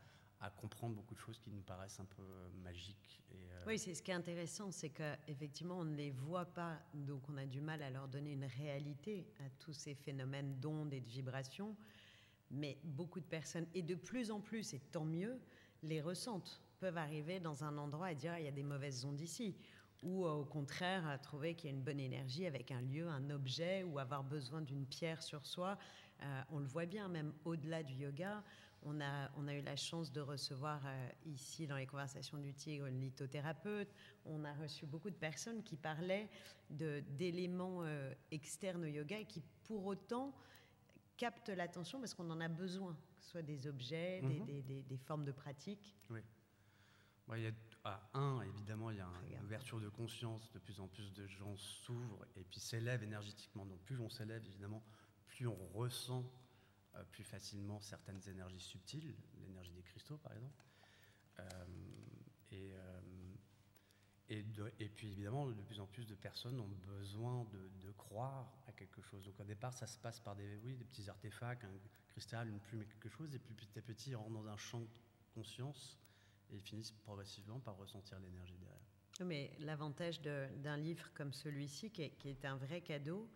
comprendre 0.49 0.95
beaucoup 0.95 1.13
de 1.13 1.19
choses 1.19 1.39
qui 1.39 1.49
nous 1.49 1.61
paraissent 1.61 1.99
un 1.99 2.05
peu 2.05 2.23
magiques. 2.63 3.21
Euh, 3.33 3.63
oui, 3.67 3.79
c'est 3.79 3.93
ce 3.93 4.01
qui 4.01 4.11
est 4.11 4.15
intéressant, 4.15 4.71
c'est 4.71 4.89
qu'effectivement, 4.89 5.79
on 5.79 5.85
ne 5.85 5.95
les 5.95 6.11
voit 6.11 6.45
pas, 6.45 6.79
donc 6.93 7.21
on 7.29 7.37
a 7.37 7.45
du 7.45 7.61
mal 7.61 7.81
à 7.81 7.89
leur 7.89 8.07
donner 8.07 8.33
une 8.33 8.45
réalité 8.45 9.27
à 9.39 9.49
tous 9.59 9.73
ces 9.73 9.95
phénomènes 9.95 10.59
d'ondes 10.59 10.93
et 10.93 11.01
de 11.01 11.09
vibrations 11.09 11.75
mais 12.51 12.77
beaucoup 12.83 13.19
de 13.19 13.25
personnes, 13.25 13.67
et 13.73 13.81
de 13.81 13.95
plus 13.95 14.31
en 14.31 14.39
plus, 14.39 14.73
et 14.73 14.79
tant 14.79 15.05
mieux, 15.05 15.39
les 15.83 16.01
ressentent, 16.01 16.61
peuvent 16.79 16.97
arriver 16.97 17.39
dans 17.39 17.63
un 17.63 17.77
endroit 17.77 18.11
et 18.11 18.15
dire 18.15 18.33
ah, 18.35 18.39
il 18.39 18.45
y 18.45 18.49
a 18.49 18.51
des 18.51 18.63
mauvaises 18.63 19.05
ondes 19.05 19.21
ici, 19.21 19.55
ou 20.03 20.25
euh, 20.25 20.31
au 20.31 20.45
contraire 20.45 21.19
trouver 21.21 21.55
qu'il 21.55 21.69
y 21.69 21.73
a 21.73 21.75
une 21.75 21.83
bonne 21.83 21.99
énergie 21.99 22.45
avec 22.45 22.71
un 22.71 22.81
lieu, 22.81 23.07
un 23.07 23.29
objet, 23.29 23.83
ou 23.83 23.99
avoir 23.99 24.23
besoin 24.23 24.61
d'une 24.61 24.85
pierre 24.85 25.21
sur 25.23 25.45
soi. 25.45 25.77
Euh, 26.21 26.41
on 26.51 26.59
le 26.59 26.65
voit 26.65 26.85
bien, 26.85 27.07
même 27.07 27.33
au-delà 27.43 27.83
du 27.83 27.93
yoga. 27.93 28.43
On 28.85 29.01
a, 29.01 29.31
on 29.35 29.47
a 29.47 29.53
eu 29.53 29.61
la 29.61 29.75
chance 29.75 30.11
de 30.11 30.21
recevoir 30.21 30.79
euh, 30.85 31.09
ici 31.25 31.67
dans 31.67 31.75
les 31.75 31.87
conversations 31.87 32.37
du 32.37 32.53
tigre 32.53 32.85
une 32.85 33.01
lithothérapeute. 33.01 33.93
On 34.25 34.45
a 34.45 34.53
reçu 34.53 34.85
beaucoup 34.85 35.09
de 35.09 35.15
personnes 35.15 35.63
qui 35.63 35.75
parlaient 35.75 36.29
d'éléments 36.69 37.83
externes 38.31 38.83
au 38.83 38.87
yoga 38.87 39.19
et 39.19 39.25
qui 39.25 39.43
pour 39.63 39.85
autant 39.85 40.33
capte 41.17 41.49
l'attention 41.49 41.99
parce 41.99 42.13
qu'on 42.13 42.29
en 42.29 42.41
a 42.41 42.47
besoin, 42.47 42.93
que 43.17 43.23
ce 43.23 43.31
soit 43.31 43.41
des 43.41 43.67
objets, 43.67 44.21
des, 44.21 44.39
mhm. 44.39 44.45
des, 44.45 44.81
des, 44.83 44.97
formes 44.97 45.25
de 45.25 45.31
pratique. 45.31 45.95
Oui. 46.09 46.21
il 47.33 47.43
y 47.43 47.47
a 47.47 47.51
ah, 47.83 48.01
un, 48.13 48.41
évidemment, 48.41 48.89
il 48.89 48.97
y 48.97 49.01
a 49.01 49.07
une 49.37 49.45
ouverture 49.45 49.79
de 49.79 49.89
conscience, 49.89 50.51
de 50.51 50.59
plus 50.59 50.79
en 50.79 50.87
plus 50.87 51.13
de 51.13 51.27
gens 51.27 51.55
s'ouvrent 51.55 52.25
et 52.35 52.43
puis 52.43 52.59
s'élèvent 52.59 53.03
énergétiquement. 53.03 53.65
Donc 53.65 53.79
plus 53.81 53.99
on 53.99 54.09
s'élève, 54.09 54.43
évidemment, 54.45 54.83
plus 55.27 55.47
on 55.47 55.67
ressent 55.73 56.23
euh, 56.23 56.44
plus 57.03 57.23
facilement 57.23 57.79
certaines 57.81 58.21
énergies 58.29 58.59
subtiles, 58.59 59.15
l'énergie 59.41 59.73
des 59.73 59.83
cristaux 59.83 60.17
par 60.17 60.33
exemple. 60.33 60.63
Euh, 61.39 61.65
et, 62.51 62.71
euh, 62.73 63.01
et, 64.79 64.89
puis 64.89 65.11
évidemment, 65.11 65.47
de 65.47 65.61
plus 65.61 65.79
en 65.79 65.85
plus 65.85 66.07
de 66.07 66.15
personnes 66.15 66.59
ont 66.59 66.69
besoin 66.87 67.45
de, 67.81 67.91
croire 67.91 68.51
à 68.67 68.71
quelque 68.71 69.01
chose. 69.01 69.23
Donc 69.23 69.39
au 69.39 69.43
départ, 69.43 69.73
ça 69.73 69.87
se 69.87 69.97
passe 69.97 70.19
par 70.19 70.35
des, 70.35 70.57
oui, 70.63 70.75
des 70.75 70.85
petits 70.85 71.09
artefacts, 71.09 71.63
un 71.63 71.69
cristal, 72.09 72.49
une 72.49 72.59
plume 72.59 72.81
et 72.81 72.85
quelque 72.85 73.09
chose, 73.09 73.33
et 73.35 73.39
puis 73.39 73.53
petit 73.53 73.77
à 73.77 73.81
petit, 73.81 74.11
ils 74.11 74.15
rentrent 74.15 74.31
dans 74.31 74.47
un 74.47 74.57
champ 74.57 74.79
de 74.79 74.87
conscience 75.33 75.97
et 76.51 76.55
ils 76.55 76.61
finissent 76.61 76.91
progressivement 76.91 77.59
par 77.59 77.77
ressentir 77.77 78.19
l'énergie 78.19 78.57
derrière. 78.57 78.79
Mais 79.23 79.51
l'avantage 79.59 80.21
d'un 80.21 80.77
livre 80.77 81.09
comme 81.13 81.31
celui-ci, 81.31 81.89
qui, 81.91 82.03
est 82.03 82.45
un 82.45 82.57
vrai 82.57 82.81
cadeau, 82.81 83.29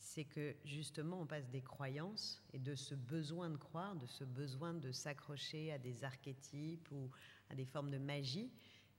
c'est 0.00 0.24
que 0.24 0.56
justement 0.64 1.20
on 1.20 1.26
passe 1.26 1.48
des 1.50 1.60
croyances 1.60 2.42
et 2.52 2.58
de 2.58 2.74
ce 2.74 2.94
besoin 2.94 3.50
de 3.50 3.56
croire, 3.56 3.94
de 3.94 4.06
ce 4.06 4.24
besoin 4.24 4.74
de 4.74 4.90
s'accrocher 4.90 5.70
à 5.72 5.78
des 5.78 6.02
archétypes 6.02 6.90
ou 6.90 7.10
à 7.50 7.54
des 7.54 7.66
formes 7.66 7.90
de 7.90 7.98
magie, 7.98 8.50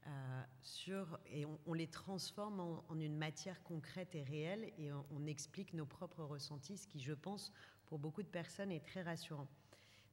euh, 0.07 0.43
sur, 0.61 1.19
et 1.27 1.45
on, 1.67 1.73
les 1.73 1.87
transforme 1.87 2.59
en, 2.59 2.99
une 2.99 3.17
matière 3.17 3.61
concrète 3.63 4.15
et 4.15 4.23
réelle 4.23 4.71
et 4.77 4.91
on, 4.91 5.05
on, 5.11 5.25
explique 5.27 5.73
nos 5.73 5.85
propres 5.85 6.23
ressentis, 6.23 6.77
ce 6.77 6.87
qui 6.87 6.99
je 6.99 7.13
pense 7.13 7.51
pour 7.85 7.99
beaucoup 7.99 8.23
de 8.23 8.27
personnes 8.27 8.71
est 8.71 8.83
très 8.85 9.03
rassurant. 9.03 9.47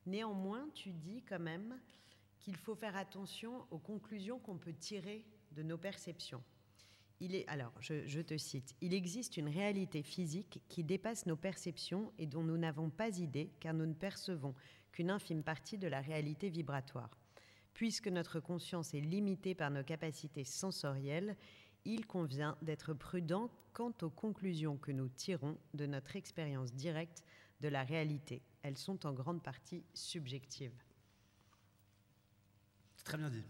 Néanmoins, 0.04 0.68
tu 0.74 0.92
dis 0.92 1.22
quand 1.22 1.38
même 1.38 1.78
qu'il 2.38 2.56
faut 2.56 2.74
faire 2.74 2.96
attention 2.96 3.66
aux 3.70 3.78
conclusions 3.78 4.38
qu'on 4.38 4.58
peut 4.58 4.74
tirer 4.74 5.24
de 5.52 5.62
nos 5.62 5.78
perceptions. 5.78 6.42
Il 7.20 7.44
alors, 7.48 7.72
je, 7.80 8.20
te 8.20 8.36
cite, 8.36 8.76
Il 8.80 8.94
existe 8.94 9.36
une 9.36 9.48
réalité 9.48 10.02
physique 10.02 10.62
qui 10.68 10.84
dépasse 10.84 11.26
nos 11.26 11.36
perceptions 11.36 12.12
et 12.18 12.26
dont 12.26 12.44
nous 12.44 12.56
n'avons 12.56 12.90
pas 12.90 13.18
idée 13.18 13.50
car 13.58 13.74
nous 13.74 13.86
ne 13.86 13.94
percevons 13.94 14.54
qu'une 14.92 15.10
infime 15.10 15.42
partie 15.42 15.78
de 15.78 15.88
la 15.88 16.00
réalité 16.00 16.48
vibratoire. 16.48 17.10
Puisque 17.74 18.08
notre 18.08 18.40
conscience 18.40 18.94
est 18.94 19.00
limitée 19.00 19.54
par 19.54 19.70
nos 19.70 19.84
capacités 19.84 20.44
sensorielles, 20.44 21.36
il 21.84 22.06
convient 22.06 22.56
d'être 22.62 22.94
prudent 22.94 23.50
quant 23.72 23.94
aux 24.02 24.10
conclusions 24.10 24.76
que 24.76 24.92
nous 24.92 25.08
tirons 25.08 25.58
de 25.74 25.86
notre 25.86 26.16
expérience 26.16 26.72
directe 26.72 27.22
de 27.60 27.68
la 27.68 27.82
réalité. 27.82 28.42
Elles 28.62 28.78
sont 28.78 29.06
en 29.06 29.12
grande 29.12 29.42
partie 29.42 29.84
subjectives. 29.94 30.74
Très 33.08 33.16
bien 33.16 33.30
dit. 33.30 33.42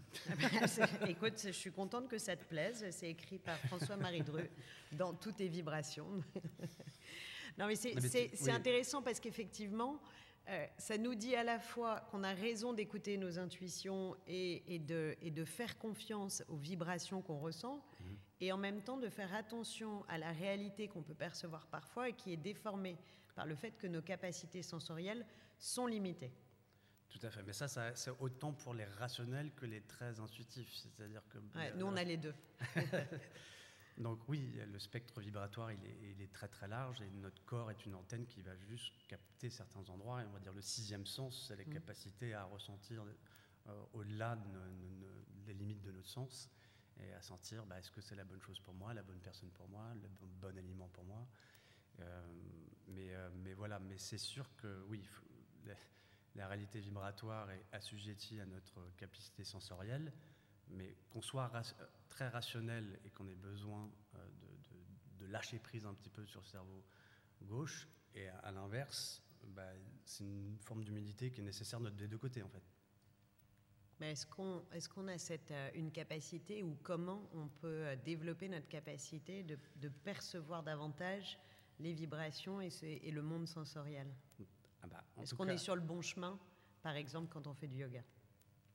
Écoute, 1.09 1.33
je 1.43 1.49
suis 1.49 1.71
contente 1.71 2.07
que 2.07 2.17
ça 2.17 2.37
te 2.37 2.45
plaise. 2.45 2.85
C'est 2.91 3.09
écrit 3.09 3.39
par 3.39 3.57
François-Marie 3.67 4.21
Dreux 4.21 4.47
dans 4.93 5.13
Toutes 5.13 5.35
tes 5.35 5.49
vibrations. 5.49 6.07
non, 7.57 7.67
mais 7.67 7.75
c'est 7.75 8.51
intéressant 8.51 9.01
parce 9.01 9.19
qu'effectivement, 9.19 9.99
euh, 10.47 10.65
ça 10.77 10.97
nous 10.97 11.13
dit 11.13 11.35
à 11.35 11.43
la 11.43 11.59
fois 11.59 11.99
qu'on 12.09 12.23
a 12.23 12.31
raison 12.31 12.71
d'écouter 12.71 13.17
nos 13.17 13.37
intuitions 13.37 14.15
et, 14.27 14.79
de, 14.79 15.17
et, 15.21 15.29
de, 15.29 15.43
faire 15.43 15.77
confiance 15.77 16.41
aux 16.47 16.55
vibrations 16.55 17.21
qu'on 17.21 17.39
ressent, 17.39 17.83
mhm. 17.99 18.17
et 18.39 18.51
en 18.53 18.57
même 18.57 18.81
temps 18.81 18.97
de 18.97 19.09
faire 19.09 19.35
attention 19.35 20.05
à 20.07 20.17
la 20.17 20.31
réalité 20.31 20.87
qu'on 20.87 21.03
peut 21.03 21.13
percevoir 21.13 21.67
parfois 21.67 22.07
et 22.07 22.13
qui 22.13 22.31
est 22.31 22.37
déformée 22.37 22.97
par 23.35 23.45
le 23.45 23.55
fait 23.55 23.71
que 23.71 23.87
nos 23.87 24.01
capacités 24.01 24.63
sensorielles 24.63 25.25
sont 25.57 25.85
limitées. 25.85 26.31
Tout 27.09 27.19
à 27.23 27.31
fait. 27.31 27.43
Mais 27.43 27.53
ça, 27.53 27.67
c'est 27.67 28.11
autant 28.19 28.53
pour 28.53 28.73
les 28.73 28.85
rationnels 28.85 29.51
que 29.55 29.65
les 29.65 29.81
très 29.81 30.19
intuitifs. 30.19 30.73
C'est-à-dire 30.73 31.23
que. 31.29 31.39
nous, 31.75 31.85
on 31.85 31.95
a 31.95 32.03
les 32.03 32.17
deux. 32.17 32.35
Donc, 33.97 34.19
oui, 34.29 34.53
le 34.71 34.79
spectre 34.79 35.19
vibratoire, 35.19 35.71
il 35.73 36.21
est, 36.21 36.31
très 36.31 36.47
très 36.47 36.67
large 36.67 37.01
et 37.01 37.09
notre 37.09 37.43
corps 37.43 37.69
est 37.69 37.85
une 37.85 37.95
antenne 37.95 38.25
qui 38.25 38.41
va 38.41 38.55
juste 38.55 38.93
capter 39.07 39.49
certains 39.49 39.87
endroits. 39.89 40.21
Et 40.21 40.25
on 40.25 40.31
va 40.31 40.39
dire 40.39 40.53
le 40.53 40.61
sixième 40.61 41.05
sens, 41.05 41.47
c'est 41.47 41.57
la 41.57 41.65
mm. 41.65 41.73
capacité 41.73 42.33
à 42.33 42.45
ressentir 42.45 43.03
euh, 43.67 43.83
au-delà 43.93 44.37
des 45.45 45.53
limites 45.53 45.81
de 45.81 45.91
notre 45.91 46.07
sens 46.07 46.49
et 47.01 47.13
à 47.13 47.21
sentir 47.21 47.65
bah, 47.65 47.77
est-ce 47.79 47.91
que 47.91 48.01
c'est 48.01 48.15
la 48.15 48.23
bonne 48.23 48.41
chose 48.41 48.59
pour 48.59 48.73
moi, 48.73 48.93
la 48.93 49.03
bonne 49.03 49.19
personne 49.19 49.49
pour 49.51 49.67
moi, 49.67 49.83
le 50.01 50.07
bon, 50.41 50.57
aliment 50.57 50.87
pour 50.89 51.03
moi. 51.03 51.27
Euh, 51.99 52.21
mais, 52.87 53.13
euh, 53.13 53.29
mais 53.43 53.53
voilà, 53.53 53.79
mais 53.79 53.97
c'est 53.97 54.17
sûr 54.17 54.49
que 54.55 54.81
oui, 54.87 55.05
la 56.35 56.47
réalité 56.47 56.79
vibratoire 56.79 57.49
est 57.51 57.65
assujettie 57.71 58.39
à 58.39 58.45
notre 58.45 58.81
capacité 58.97 59.43
sensorielle, 59.43 60.11
mais 60.69 60.95
qu'on 61.09 61.21
soit 61.21 61.51
très 62.07 62.27
rationnel 62.27 62.99
et 63.05 63.09
qu'on 63.09 63.27
ait 63.27 63.35
besoin 63.35 63.91
euh, 64.15 64.27
de, 65.19 65.25
lâcher 65.27 65.59
prise 65.59 65.85
un 65.85 65.93
petit 65.93 66.09
peu 66.09 66.25
sur 66.25 66.41
le 66.41 66.45
cerveau 66.47 66.83
gauche, 67.43 67.87
et 68.15 68.27
à, 68.29 68.51
l'inverse, 68.51 69.21
bah, 69.49 69.71
c'est 70.05 70.23
une 70.23 70.57
forme 70.59 70.83
d'humilité 70.83 71.29
qui 71.29 71.41
est 71.41 71.43
nécessaire 71.43 71.79
des 71.79 72.07
deux 72.07 72.17
côtés 72.17 72.41
en 72.41 72.49
fait. 72.49 72.63
Mais 73.99 74.13
est-ce 74.13 74.25
qu'on 74.25 75.07
est 75.07 75.13
a 75.13 75.17
cette, 75.17 75.51
euh, 75.51 75.69
une 75.75 75.91
capacité 75.91 76.63
ou 76.63 76.77
comment 76.83 77.29
on 77.33 77.47
peut 77.47 77.85
euh, 77.85 77.95
développer 77.97 78.47
notre 78.47 78.67
capacité 78.69 79.43
de, 79.43 79.89
percevoir 80.03 80.63
davantage 80.63 81.37
les 81.79 81.93
vibrations 81.93 82.61
et, 82.61 82.69
et 82.81 83.11
le 83.11 83.21
monde 83.21 83.47
sensoriel? 83.47 84.07
Ah 84.39 84.58
bah, 84.89 85.03
Est-ce 85.21 85.33
qu'on 85.33 85.47
est 85.47 85.57
sur 85.57 85.75
le 85.75 85.81
bon 85.81 86.01
chemin, 86.01 86.39
par 86.81 86.95
exemple, 86.95 87.29
quand 87.31 87.47
on 87.47 87.53
fait 87.53 87.67
du 87.67 87.77
yoga? 87.77 88.03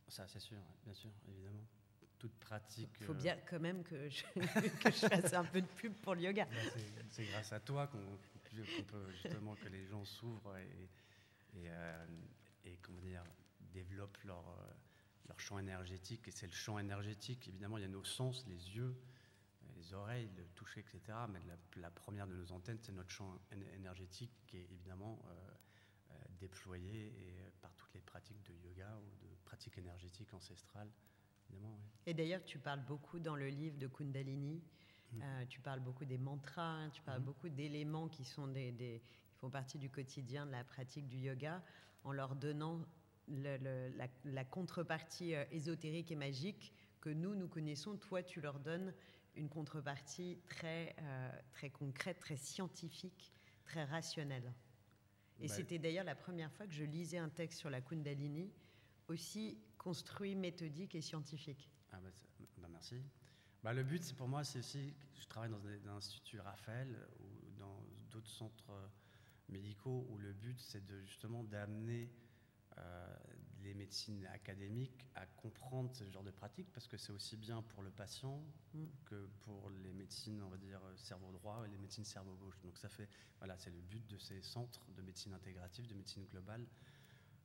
Ça, 0.09 0.27
c'est 0.29 0.41
sûr, 0.41 0.59
bien 0.85 0.95
sûr, 0.95 1.11
évidemment. 1.29 1.65
Toute 2.19 2.35
pratique. 2.39 2.91
Il 3.01 3.07
faut 3.07 3.13
euh, 3.13 3.17
bien 3.17 3.37
quand 3.49 3.61
même 3.61 3.83
que 3.85 4.09
je, 4.09 4.23
fasse 4.93 5.33
un 5.35 5.45
peu 5.45 5.61
de 5.61 5.67
pub 5.67 5.95
pour 5.95 6.15
le 6.15 6.23
yoga. 6.23 6.45
Bah, 6.45 6.81
c'est 7.11 7.25
grâce 7.25 7.53
à 7.53 7.61
toi 7.61 7.87
qu'on 7.87 8.19
peut 8.87 9.13
justement 9.13 9.55
que 9.57 9.69
les 9.69 9.87
gens 9.87 10.05
s'ouvrent 10.05 10.57
et, 10.57 10.89
et, 11.55 11.69
euh, 11.69 12.07
comment 12.83 13.01
dire, 13.01 13.25
développent 13.73 14.23
leur, 14.25 14.49
euh, 14.49 14.73
leur 15.29 15.41
champ 15.41 15.59
énergétique. 15.59 16.29
Et 16.29 16.31
c'est 16.31 16.47
le 16.47 16.53
champ 16.53 16.79
énergétique, 16.79 17.49
évidemment, 17.49 17.79
il 17.79 17.83
y 17.83 17.87
a 17.87 17.89
nos 17.89 18.05
sens, 18.05 18.47
les 18.47 18.77
yeux, 18.77 18.97
les 19.77 19.93
oreilles, 19.93 20.31
le 20.37 20.45
toucher, 20.55 20.81
etc. 20.81 21.19
Mais 21.29 21.41
la, 21.77 21.91
première 21.91 22.27
de 22.27 22.35
nos 22.35 22.53
antennes, 22.53 22.79
c'est 22.81 22.93
notre 22.93 23.11
champ 23.11 23.39
énergétique 23.75 24.33
qui 24.47 24.59
est 24.59 24.69
évidemment 24.71 25.21
déployé 26.35 27.07
et 27.07 27.41
euh, 27.41 27.51
par 27.61 27.75
toutes 27.75 27.93
les 27.95 28.01
pratiques 28.01 28.43
de 28.45 28.55
yoga 28.55 28.89
ou 28.99 29.25
de 29.25 29.35
pratiques 29.45 29.79
énergétiques 29.79 30.33
ancestrales. 30.35 30.91
Évidemment, 31.51 31.79
Et 32.07 32.15
d'ailleurs, 32.15 32.45
tu 32.45 32.59
parles 32.59 32.85
beaucoup 32.85 33.19
dans 33.19 33.37
le 33.37 33.49
livre 33.49 33.79
de 33.79 33.87
Kundalini, 33.87 34.63
mmh. 35.13 35.23
euh, 35.23 35.47
tu 35.47 35.61
parles 35.61 35.81
beaucoup 35.81 36.05
des 36.05 36.19
mantras, 36.19 36.63
hein, 36.63 36.91
tu 36.91 37.03
parles 37.03 37.21
mmh. 37.21 37.25
beaucoup 37.25 37.49
d'éléments 37.49 38.09
qui, 38.09 38.25
sont 38.25 38.49
des, 38.49 38.73
des, 38.73 39.03
qui 39.31 39.39
font 39.39 39.51
partie 39.51 39.79
du 39.79 39.91
quotidien 39.91 40.47
de 40.47 40.53
la 40.53 40.65
pratique 40.65 41.09
du 41.09 41.19
yoga, 41.19 41.63
en 42.03 42.13
leur 42.13 42.37
donnant 42.37 42.81
le, 43.29 43.91
la, 44.25 44.45
contrepartie 44.45 45.35
euh, 45.35 45.45
ésotérique 45.51 46.11
et 46.11 46.17
magique 46.17 46.73
que 47.01 47.11
nous, 47.11 47.35
nous 47.35 47.49
connaissons. 47.49 47.97
Toi, 47.97 48.23
tu 48.23 48.41
leur 48.41 48.59
donnes 48.59 48.95
une 49.37 49.49
contrepartie 49.49 50.39
très, 50.47 50.95
très 51.51 51.69
concrète, 51.69 52.21
très 52.21 52.37
scientifique, 52.37 53.33
très 53.65 53.85
rationnelle. 53.85 54.55
Et 55.41 55.49
bah, 55.49 55.55
c'était 55.55 55.79
d'ailleurs 55.79 56.05
la 56.05 56.15
première 56.15 56.53
fois 56.53 56.67
que 56.67 56.73
je 56.73 56.85
lisais 56.85 57.19
un 57.19 57.29
texte 57.29 57.59
sur 57.59 57.71
la 57.71 57.81
Kundalini, 57.81 58.53
aussi 59.09 59.59
construit, 59.79 60.35
méthodique 60.35 60.95
et 60.95 61.01
scientifique. 61.01 61.71
Ah 61.93 61.99
bah, 62.03 62.11
bah 62.59 62.69
merci. 62.71 63.03
Bah, 63.63 63.73
le 63.73 63.83
but, 63.83 64.03
c'est 64.03 64.17
pour 64.17 64.29
moi, 64.29 64.45
c'est 64.45 64.59
aussi, 64.59 64.95
je 65.19 65.27
travaille 65.27 65.51
dans 65.51 65.95
l'Institut 65.95 66.41
Raphaël 66.41 67.09
ou 67.21 67.51
dans 67.59 67.83
d'autres 68.11 68.31
centres 68.31 68.71
euh, 68.71 68.87
médicaux 69.49 70.07
où 70.11 70.19
le 70.19 70.33
but, 70.33 70.61
c'est 70.61 70.85
de, 70.85 71.03
justement 71.05 71.43
d'amener 71.45 72.11
euh, 72.79 73.17
les 73.65 73.75
médecines 73.75 74.27
académiques 74.27 75.09
à 75.15 75.27
comprendre 75.27 75.91
ce 75.95 76.09
genre 76.11 76.23
de 76.23 76.31
pratique 76.31 76.71
parce 76.73 76.87
que 76.87 76.97
c'est 76.97 77.13
aussi 77.13 77.37
bien 77.37 77.63
pour 77.63 77.83
le 77.83 77.91
patient 77.91 78.43
mm. 78.75 78.85
que 79.07 79.29
pour 79.43 79.71
les 79.71 79.93
médecines, 79.93 80.43
on 80.43 80.49
va 80.49 80.59
dire, 80.59 80.81
cerveau 80.97 81.33
droit 81.33 81.65
et 81.67 81.71
les 81.71 81.79
médecines 81.79 82.05
cerveau 82.05 82.35
gauche. 82.37 82.61
Donc 82.63 82.77
ça 82.79 82.89
fait, 82.89 83.09
voilà, 83.39 83.57
c'est 83.59 83.71
le 83.71 83.81
but 83.81 84.07
de 84.07 84.19
ces 84.19 84.41
centres 84.43 84.87
de 84.93 85.03
médecine 85.03 85.33
intégrative, 85.33 85.87
de 85.87 85.95
médecine 85.95 86.25
globale, 86.27 86.67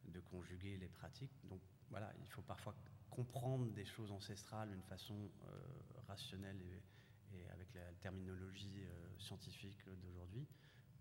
de 0.06 0.20
conjuguer 0.20 0.78
les 0.78 0.90
pratiques. 0.90 1.34
Donc 1.46 1.62
voilà, 1.90 2.14
il 2.20 2.28
faut 2.30 2.42
parfois 2.42 2.76
comprendre 3.10 3.72
des 3.72 3.86
choses 3.86 4.12
ancestrales 4.12 4.70
d'une 4.70 4.84
façon 4.84 5.16
euh, 5.16 5.62
rationnelle 6.08 6.62
et, 6.62 7.38
et, 7.38 7.50
avec 7.50 7.74
la 7.74 7.92
terminologie 8.02 8.84
euh, 8.84 9.20
scientifique 9.20 9.78
d'aujourd'hui 10.02 10.48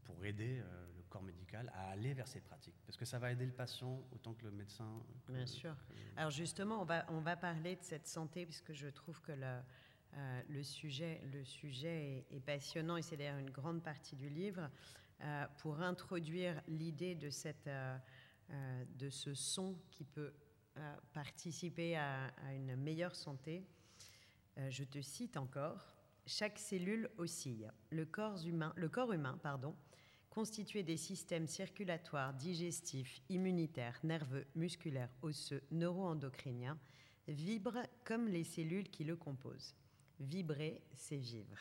pour 0.05 0.25
aider 0.25 0.61
euh, 0.61 0.87
le 0.97 1.03
corps 1.09 1.23
médical 1.23 1.71
à 1.75 1.91
aller 1.91 2.15
vers 2.15 2.29
ces 2.29 2.41
pratiques. 2.41 2.77
Parce 2.87 2.97
que 2.97 3.05
ça 3.05 3.19
va 3.19 3.33
aider 3.33 3.47
le 3.47 3.53
patient 3.53 4.03
autant 4.13 4.35
que 4.35 4.45
le 4.45 4.51
médecin. 4.51 5.03
Bien 5.29 5.47
sûr. 5.47 5.75
Alors 6.17 6.31
justement, 6.31 6.81
on 6.81 6.85
va, 6.85 7.07
on 7.09 7.21
va 7.21 7.37
parler 7.37 7.77
de 7.77 7.83
cette 7.83 8.07
santé, 8.07 8.45
puisque 8.45 8.73
je 8.73 8.89
trouve 8.89 9.21
que 9.21 9.33
le, 9.33 9.61
euh, 10.15 10.43
le 10.49 10.63
sujet, 10.63 11.21
le 11.33 11.45
sujet 11.45 12.27
est, 12.31 12.41
passionnant, 12.41 12.97
et 12.97 13.03
c'est 13.03 13.17
d'ailleurs 13.17 13.39
une 13.39 13.51
grande 13.51 13.83
partie 13.83 14.17
du 14.17 14.29
livre, 14.29 14.69
euh, 15.21 15.47
pour 15.59 15.81
introduire 15.81 16.61
l'idée 16.69 17.15
de, 17.15 17.31
cette, 17.31 17.69
de 18.49 19.11
ce 19.11 19.35
son 19.35 19.77
qui 19.91 20.05
peut 20.05 20.33
participer 21.13 21.97
à, 21.97 22.29
à, 22.47 22.55
une 22.55 22.77
meilleure 22.77 23.17
santé. 23.17 23.67
Euh, 24.59 24.71
je 24.71 24.85
te 24.85 25.01
cite 25.01 25.37
encore. 25.37 25.87
Chaque 26.27 26.59
cellule 26.59 27.09
oscille. 27.17 27.71
Le 27.91 28.05
corps 28.05 28.45
humain, 28.45 28.73
le 28.77 28.89
corps 28.89 29.13
humain 29.13 29.39
pardon, 29.43 29.75
constitué 30.31 30.83
des 30.83 30.97
systèmes 30.97 31.47
circulatoires, 31.47 32.35
digestifs, 32.35 33.21
immunitaires, 33.29 33.99
nerveux, 34.05 34.47
musculaires, 34.55 35.13
osseux, 35.23 35.63
neuroendocriniens, 35.71 36.79
vibre 37.27 37.83
comme 38.05 38.29
les 38.29 38.45
cellules 38.45 38.91
qui 38.91 39.05
le 39.05 39.17
composent. 39.17 39.75
Vibrer, 40.21 40.83
c'est 40.95 41.17
vivre. 41.17 41.59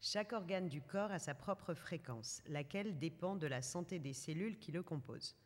Chaque 0.00 0.32
organe 0.32 0.68
du 0.68 0.82
corps 0.82 1.12
a 1.12 1.18
sa 1.18 1.34
propre 1.34 1.74
fréquence, 1.74 2.42
laquelle 2.48 2.98
dépend 2.98 3.36
de 3.36 3.46
la 3.46 3.62
santé 3.62 3.98
des 3.98 4.12
cellules 4.12 4.58
qui 4.58 4.72
le 4.72 4.82
composent. 4.82 5.36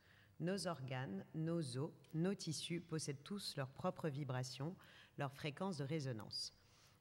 Nos 0.40 0.66
organes, 0.66 1.24
nos 1.34 1.76
os, 1.76 1.92
nos 2.14 2.34
tissus 2.34 2.80
possèdent 2.80 3.22
tous 3.22 3.54
leur 3.56 3.68
propre 3.68 4.08
vibration, 4.08 4.74
leur 5.18 5.32
fréquence 5.32 5.78
de 5.78 5.84
résonance. 5.84 6.54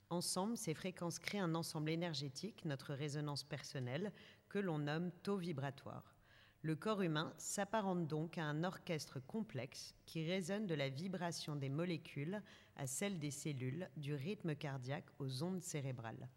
Ensemble, 0.10 0.56
ces 0.58 0.74
fréquences 0.74 1.18
créent 1.18 1.40
un 1.40 1.56
ensemble 1.56 1.90
énergétique, 1.90 2.64
notre 2.66 2.94
résonance 2.94 3.44
personnelle, 3.44 4.12
que 4.56 4.60
l'on 4.60 4.80
nomme 4.80 5.12
taux 5.22 5.36
vibratoire. 5.36 6.16
Le 6.62 6.78
corps 6.78 7.02
humain 7.02 7.34
s'apparente 7.38 8.08
donc 8.08 8.38
à 8.38 8.46
un 8.46 8.64
orchestre 8.64 9.20
complexe 9.20 9.94
qui 10.06 10.26
résonne 10.26 10.66
de 10.66 10.74
la 10.74 10.88
vibration 10.88 11.58
des 11.58 11.68
molécules 11.68 12.42
à 12.78 12.88
celle 12.88 13.20
des 13.20 13.32
cellules, 13.32 13.90
du 13.98 14.14
rythme 14.14 14.56
cardiaque 14.56 15.10
aux 15.20 15.44
ondes 15.44 15.62
cérébrales. 15.62 16.30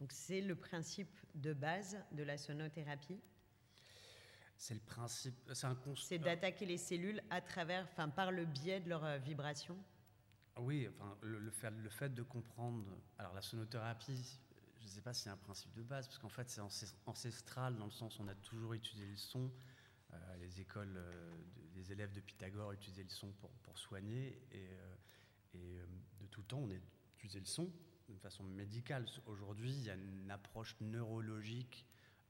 Donc 0.00 0.12
c'est 0.12 0.42
le 0.42 0.54
principe 0.54 1.16
de 1.34 1.54
base 1.54 1.96
de 2.12 2.22
la 2.22 2.36
sonothérapie? 2.36 3.22
C'est 4.58 4.74
le 4.74 4.80
principe, 4.80 5.50
c'est 5.54 5.66
un 5.66 5.78
C'est 5.96 6.18
d'attaquer 6.18 6.66
les 6.66 6.76
cellules 6.76 7.22
à 7.30 7.40
travers, 7.40 7.88
enfin 7.90 8.10
par 8.10 8.32
le 8.32 8.44
biais 8.44 8.80
de 8.80 8.90
leur 8.90 9.02
euh, 9.06 9.16
vibration? 9.16 9.78
Oui, 10.58 10.86
enfin, 10.88 11.16
le, 11.22 11.50
fait, 11.50 11.70
le 11.70 11.88
fait 11.88 12.12
de 12.12 12.22
comprendre. 12.22 12.84
Alors 13.18 13.32
la 13.32 13.40
sonothérapie, 13.40 14.38
je 14.86 14.92
ne 14.92 14.94
sais 14.94 15.02
pas 15.02 15.12
si 15.12 15.22
c'est 15.22 15.30
un 15.30 15.36
principe 15.36 15.72
de 15.74 15.82
base, 15.82 16.06
parce 16.06 16.18
qu'en 16.18 16.28
fait 16.28 16.48
c'est 16.48 16.60
ancestral 17.06 17.76
dans 17.76 17.86
le 17.86 17.90
sens 17.90 18.18
où 18.18 18.22
on 18.22 18.28
a 18.28 18.34
toujours 18.34 18.72
utilisé 18.74 19.06
le 19.06 19.16
son. 19.16 19.50
Euh, 20.12 20.36
les 20.36 20.60
écoles, 20.60 20.96
euh, 20.96 21.36
des 21.74 21.92
élèves 21.92 22.12
de 22.12 22.20
Pythagore 22.20 22.72
utilisaient 22.72 23.02
le 23.02 23.10
son 23.10 23.32
pour, 23.32 23.50
soigner, 23.76 24.40
et, 24.52 24.70
et 25.52 25.80
de 26.20 26.26
tout 26.28 26.42
temps 26.42 26.60
on 26.60 26.70
a 26.70 26.74
utilisé 27.16 27.40
le 27.40 27.46
son 27.46 27.70
d'une 28.06 28.18
façon 28.20 28.44
médicale. 28.44 29.04
Aujourd'hui, 29.26 29.70
il 29.70 29.82
y 29.82 29.90
a 29.90 29.94
une 29.94 30.30
approche 30.30 30.76
neurologique 30.80 31.84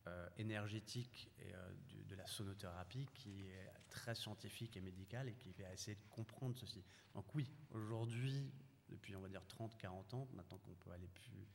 euh, 0.08 0.28
énergétique 0.38 1.28
euh, 1.42 1.70
de, 2.08 2.14
la 2.14 2.26
sonothérapie 2.28 3.08
qui 3.12 3.42
est 3.48 3.72
très 3.90 4.14
scientifique 4.14 4.76
et 4.76 4.80
médicale 4.80 5.28
et 5.28 5.34
qui 5.34 5.52
va 5.52 5.72
essayer 5.72 5.96
de 5.96 6.06
comprendre 6.10 6.56
ceci. 6.56 6.84
Donc 7.12 7.34
oui, 7.34 7.50
aujourd'hui, 7.70 8.52
depuis 8.88 9.16
on 9.16 9.20
va 9.20 9.28
dire 9.28 9.42
30-40 9.58 10.14
ans, 10.14 10.28
maintenant 10.32 10.58
qu'on 10.58 10.74
peut 10.74 10.92
aller 10.92 11.08
plus 11.08 11.48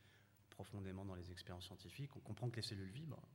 profondément 0.52 1.04
dans 1.04 1.14
les 1.14 1.30
expériences 1.30 1.66
scientifiques, 1.66 2.14
on 2.16 2.20
comprend 2.20 2.50
que 2.50 2.56
les 2.56 2.62
cellules 2.62 2.90
vibrent 2.90 3.28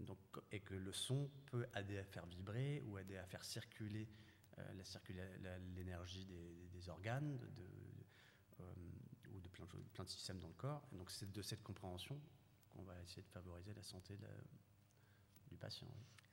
donc, 0.00 0.18
et 0.50 0.60
que 0.60 0.74
le 0.74 0.92
son 0.92 1.30
peut 1.46 1.66
aider 1.76 1.98
à 1.98 2.04
faire 2.04 2.26
vibrer 2.26 2.82
ou 2.86 2.98
aider 2.98 3.18
à 3.18 3.26
faire 3.26 3.44
circuler 3.44 4.08
euh, 4.58 5.62
l'énergie 5.76 6.26
des, 6.26 6.88
organes 6.88 7.36
de, 7.36 8.64
ou 9.32 9.40
de 9.40 9.48
plein, 9.48 10.04
de 10.04 10.08
systèmes 10.08 10.38
dans 10.38 10.48
le 10.48 10.54
corps. 10.54 10.82
Donc 10.92 11.10
c'est 11.10 11.30
de 11.30 11.42
cette 11.42 11.62
compréhension 11.62 12.20
on 12.78 12.82
va 12.82 12.94
essayer 13.02 13.22
de 13.22 13.28
favoriser 13.28 13.72
la 13.74 13.82
santé 13.82 14.16
du 15.48 15.56
patient. 15.56 15.86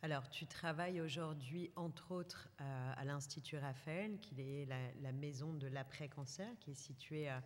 Alors, 0.04 0.30
tu 0.30 0.46
travailles 0.46 1.02
aujourd'hui, 1.02 1.72
entre 1.76 2.12
autres, 2.12 2.50
euh, 2.62 2.94
à 2.96 3.04
l'Institut 3.04 3.58
Raphaël, 3.58 4.20
qui 4.20 4.40
est 4.42 4.66
la, 4.66 5.12
maison 5.12 5.54
de 5.54 5.68
l'après-cancer, 5.68 6.48
qui 6.60 6.72
est 6.72 6.76
située 6.76 7.28
à, 7.28 7.38
euh, 7.38 7.42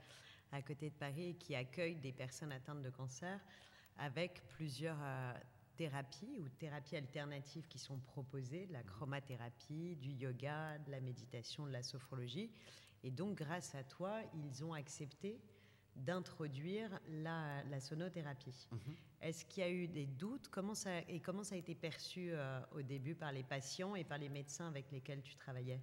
à, 0.52 0.62
côté 0.62 0.90
de 0.90 0.96
Paris 0.96 1.30
et 1.30 1.34
qui 1.36 1.56
accueille 1.56 1.96
des 1.96 2.12
personnes 2.12 2.52
atteintes 2.52 2.82
de 2.82 2.90
cancer, 2.90 3.40
avec 3.98 4.42
plusieurs 4.50 4.98
euh, 5.02 5.34
thérapies 5.78 6.38
ou 6.40 6.50
thérapies 6.50 6.96
alternatives 6.96 7.68
qui 7.68 7.80
sont 7.80 8.00
proposées, 8.00 8.68
de 8.68 8.74
la 8.74 8.84
chromathérapie, 8.84 9.96
du 9.98 10.12
yoga, 10.12 10.78
de 10.80 10.92
la 10.92 11.00
méditation, 11.00 11.66
de 11.66 11.72
la 11.72 11.84
sophrologie. 11.84 12.52
Et 13.04 13.12
donc, 13.12 13.38
grâce 13.38 13.76
à 13.76 13.84
toi, 13.84 14.22
ils 14.34 14.64
ont 14.64 14.74
accepté 14.74 15.42
d'introduire 15.96 17.00
la, 17.08 17.80
sonothérapie. 17.80 18.68
Mhm. 18.72 18.96
Est-ce 19.22 19.46
qu'il 19.46 19.64
y 19.64 19.66
a 19.66 19.70
eu 19.70 19.88
des 19.88 20.06
doutes? 20.06 20.48
Comment 20.50 20.74
ça, 20.74 21.00
et 21.08 21.20
comment 21.20 21.44
ça 21.44 21.56
a 21.56 21.58
été 21.58 21.76
perçu 21.76 22.32
euh, 22.32 22.60
au 22.72 22.82
début 22.82 23.14
par 23.14 23.32
les 23.32 23.44
patients 23.44 23.96
et 23.96 24.04
par 24.04 24.18
les 24.18 24.30
médecins 24.30 24.68
avec 24.68 24.92
lesquels 24.92 25.22
tu 25.22 25.36
travaillais? 25.36 25.82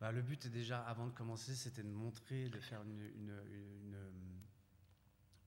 Bah, 0.00 0.12
Le 0.12 0.22
but, 0.22 0.46
déjà, 0.48 0.80
avant 0.82 1.06
de 1.06 1.12
commencer, 1.12 1.54
c'était 1.54 1.82
de 1.82 1.88
montrer, 1.88 2.48
de 2.48 2.60
faire 2.60 2.82
une, 2.82 3.32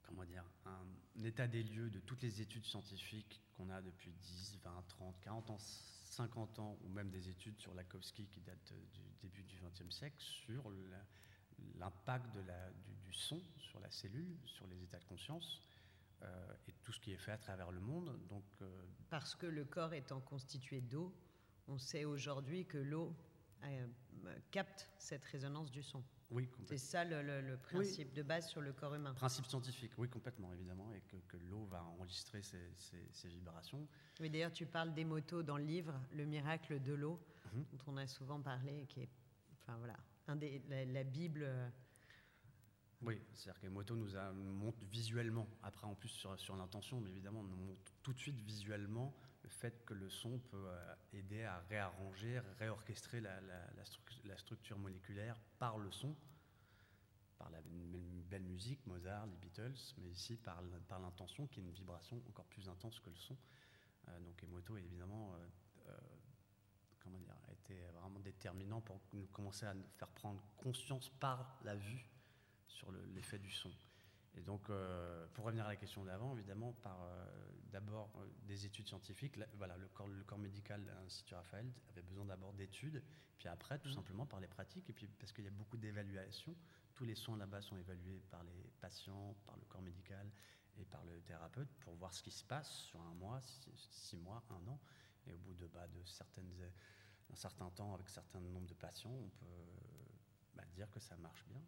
comment 0.04 0.26
dire, 0.26 0.44
un, 0.66 1.24
état 1.24 1.48
des 1.48 1.64
lieux 1.64 1.90
de 1.90 2.00
toutes 2.00 2.22
les 2.22 2.42
études 2.42 2.66
scientifiques 2.66 3.42
qu'on 3.56 3.70
a 3.70 3.82
depuis 3.82 4.12
10, 4.12 4.60
20, 4.64 4.84
30, 4.88 5.20
40 5.22 5.50
ans, 5.52 5.58
50 5.58 6.60
ans, 6.60 6.78
ou 6.84 6.90
même 6.90 7.10
des 7.10 7.30
études 7.30 7.60
sur 7.60 7.74
Lakowski 7.74 8.26
qui 8.28 8.42
datent 8.42 8.74
du 8.94 9.02
début 9.22 9.44
du 9.44 9.58
XXe 9.58 9.94
siècle, 9.94 10.18
sur 10.20 10.72
l'impact 11.78 12.38
du, 13.04 13.14
son 13.14 13.42
sur 13.58 13.80
la 13.80 13.92
cellule, 13.92 14.38
sur 14.46 14.66
les 14.68 14.82
états 14.82 15.00
de 15.00 15.06
conscience, 15.06 15.62
euh, 16.22 16.54
et 16.68 16.74
tout 16.84 16.92
ce 16.92 17.00
qui 17.00 17.12
est 17.12 17.18
fait 17.18 17.32
à 17.32 17.38
travers 17.38 17.72
le 17.72 17.80
monde. 17.80 18.18
Euh, 18.62 18.86
Parce 19.10 19.36
que 19.36 19.46
le 19.46 19.66
corps 19.66 19.94
étant 19.94 20.22
constitué 20.22 20.82
d'eau, 20.82 21.14
on 21.68 21.78
sait 21.78 22.06
aujourd'hui 22.06 22.66
que 22.66 22.78
l'eau 22.78 23.16
euh, 23.64 23.88
capte 24.52 24.90
cette 24.98 25.24
résonance 25.26 25.72
du 25.72 25.84
son. 25.84 26.04
Oui, 26.32 26.48
C'est 26.66 26.78
ça 26.78 27.04
le, 27.04 27.58
principe 27.58 28.14
de 28.14 28.22
base 28.22 28.50
sur 28.50 28.62
le 28.62 28.72
corps 28.72 28.94
humain. 28.94 29.14
Principe 29.16 29.48
scientifique, 29.48 29.92
oui, 29.98 30.08
complètement, 30.08 30.54
évidemment, 30.54 30.94
et 30.94 31.02
que, 31.28 31.38
l'eau 31.38 31.66
va 31.66 31.84
enregistrer 31.84 32.42
ces, 32.44 33.28
vibrations. 33.28 33.88
Oui, 34.20 34.30
d'ailleurs, 34.30 34.54
tu 34.54 34.68
parles 34.68 34.94
des 34.94 35.06
motos 35.06 35.42
dans 35.42 35.58
le 35.58 35.64
livre, 35.64 36.00
Le 36.14 36.26
miracle 36.26 36.82
de 36.82 36.94
l'eau, 36.94 37.20
mhm. 37.54 37.66
dont 37.72 37.80
on 37.88 37.98
a 37.98 38.06
souvent 38.06 38.40
parlé, 38.42 38.86
qui 38.88 39.02
est, 39.02 39.10
enfin 39.54 39.78
voilà, 39.78 39.98
la, 40.28 41.04
Bible. 41.04 41.42
Euh, 41.44 41.70
oui, 43.02 43.20
c'est-à-dire 43.34 43.62
que 43.62 43.68
Moto 43.68 43.96
nous, 43.96 44.16
a, 44.16 44.32
montre 44.32 44.86
visuellement, 44.86 45.48
après 45.64 45.88
en 45.88 45.96
plus 45.96 46.10
sur, 46.10 46.40
sur 46.40 46.56
l'intention, 46.56 47.02
mais 47.02 47.10
évidemment, 47.10 47.42
nous 47.42 47.56
montre 47.56 47.92
tout 48.04 48.14
de 48.14 48.20
suite 48.20 48.40
visuellement 48.42 49.16
le 49.44 49.50
fait 49.50 49.86
que 49.86 49.94
le 49.94 50.10
son 50.10 50.40
peut 50.40 50.68
euh, 50.68 50.96
aider 51.14 51.44
à 51.44 51.60
réarranger, 51.70 52.40
réorchestrer 52.60 53.22
la, 53.22 54.38
structure 54.38 54.78
moléculaire 54.78 55.40
par 55.58 55.78
le 55.78 55.92
son, 55.92 56.16
par 57.38 57.50
la 57.50 57.60
belle 57.64 58.44
musique, 58.44 58.86
Mozart, 58.86 59.28
les 59.28 59.38
Beatles, 59.38 59.96
mais 59.98 60.10
ici 60.10 60.38
par, 60.38 60.62
l'intention 61.00 61.48
qui 61.48 61.60
est 61.60 61.64
une 61.64 61.72
vibration 61.72 62.22
encore 62.30 62.46
plus 62.46 62.68
intense 62.70 63.00
que 63.00 63.10
le 63.10 63.16
son. 63.16 63.38
Euh, 64.08 64.20
donc 64.20 64.42
Emoto 64.44 64.78
évidemment 64.78 65.36
comment 67.00 67.20
dire, 67.20 67.36
a 67.48 67.52
été 67.52 67.82
vraiment 67.94 68.20
déterminant 68.20 68.82
pour 68.82 69.00
nous 69.14 69.26
commencer 69.28 69.66
à 69.66 69.74
nous 69.74 69.88
faire 69.98 70.10
prendre 70.10 70.42
conscience 70.58 71.10
par 71.20 71.60
la 71.64 71.76
vue 71.76 72.06
sur 72.68 72.92
l'effet 73.14 73.40
du 73.40 73.52
son. 73.52 73.72
Et 74.40 74.44
donc, 74.44 74.70
euh, 74.70 75.28
pour 75.34 75.46
revenir 75.46 75.66
à 75.66 75.68
la 75.68 75.76
question 75.76 76.06
d'avant, 76.06 76.34
évidemment, 76.34 76.72
par 76.82 76.98
euh, 77.04 77.26
d'abord 77.72 78.10
euh, 78.18 78.26
des 78.48 78.66
études 78.66 78.88
scientifiques, 78.88 79.38
voilà, 79.58 79.76
le 79.76 79.90
corps, 79.90 80.08
le 80.08 80.24
corps 80.24 80.38
médical 80.38 80.82
de 80.82 80.90
l'Institut 80.92 81.36
Raphaël 81.36 81.70
avait 81.90 82.04
besoin 82.04 82.24
d'abord 82.24 82.54
d'études, 82.54 83.04
puis 83.38 83.50
après, 83.50 83.80
tout 83.80 83.90
mmh. 83.90 83.94
simplement 83.94 84.26
par 84.26 84.40
les 84.40 84.48
pratiques, 84.48 84.90
et 84.90 84.94
puis 84.94 85.08
parce 85.20 85.34
qu'il 85.34 85.44
y 85.44 85.48
a 85.50 85.52
beaucoup 85.52 85.76
d'évaluations. 85.76 86.56
Tous 86.96 87.04
les 87.04 87.16
soins 87.16 87.38
là-bas 87.38 87.62
sont 87.62 87.78
évalués 87.78 88.22
par 88.32 88.44
les 88.44 88.72
patients, 88.80 89.36
par 89.46 89.58
le 89.58 89.66
corps 89.66 89.82
médical 89.82 90.32
et 90.78 90.86
par 90.86 91.04
le 91.04 91.20
thérapeute 91.22 91.70
pour 91.82 91.96
voir 91.96 92.14
ce 92.14 92.24
qui 92.24 92.32
se 92.32 92.44
passe 92.46 92.70
sur 92.70 93.02
un 93.02 93.14
mois, 93.16 93.42
six 93.76 94.18
mois, 94.18 94.42
un 94.50 94.68
an. 94.70 94.80
Et 95.28 95.34
au 95.34 95.38
bout 95.38 95.54
de, 95.54 95.68
bah, 95.68 95.88
de 95.88 96.02
certaines, 96.06 96.52
un 97.32 97.36
certain 97.36 97.70
temps, 97.72 97.94
avec 97.94 98.08
un 98.08 98.12
certain 98.12 98.40
nombre 98.40 98.68
de 98.68 98.74
patients, 98.74 99.12
on 99.12 99.30
peut 99.30 99.66
bah, 100.56 100.64
dire 100.74 100.90
que 100.92 101.00
ça 101.00 101.16
marche 101.18 101.46
bien. 101.48 101.62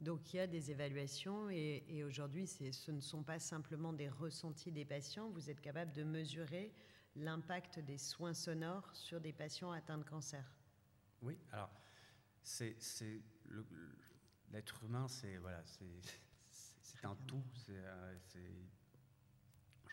Donc 0.00 0.32
il 0.32 0.38
y 0.38 0.40
a 0.40 0.46
des 0.46 0.70
évaluations 0.70 1.50
et, 1.50 1.84
et 1.88 2.04
aujourd'hui, 2.04 2.46
ce 2.46 2.90
ne 2.90 3.00
sont 3.00 3.22
pas 3.22 3.38
simplement 3.38 3.92
des 3.92 4.08
ressentis 4.08 4.72
des 4.72 4.84
patients. 4.84 5.28
Vous 5.30 5.50
êtes 5.50 5.60
capable 5.60 5.92
de 5.92 6.04
mesurer 6.04 6.72
l'impact 7.16 7.80
des 7.80 7.98
soins 7.98 8.34
sonores 8.34 8.88
sur 8.94 9.20
des 9.20 9.32
patients 9.32 9.72
atteints 9.72 9.98
de 9.98 10.04
cancer. 10.04 10.44
Oui, 11.22 11.38
alors 11.52 11.70
c'est 12.42 12.76
l'être 14.50 14.82
humain, 14.84 15.06
c'est 15.08 15.36
voilà, 15.36 15.62
c'est 15.66 17.04
un 17.04 17.16
tout. 17.26 17.42
C'est 17.54 17.76
euh, 17.76 18.14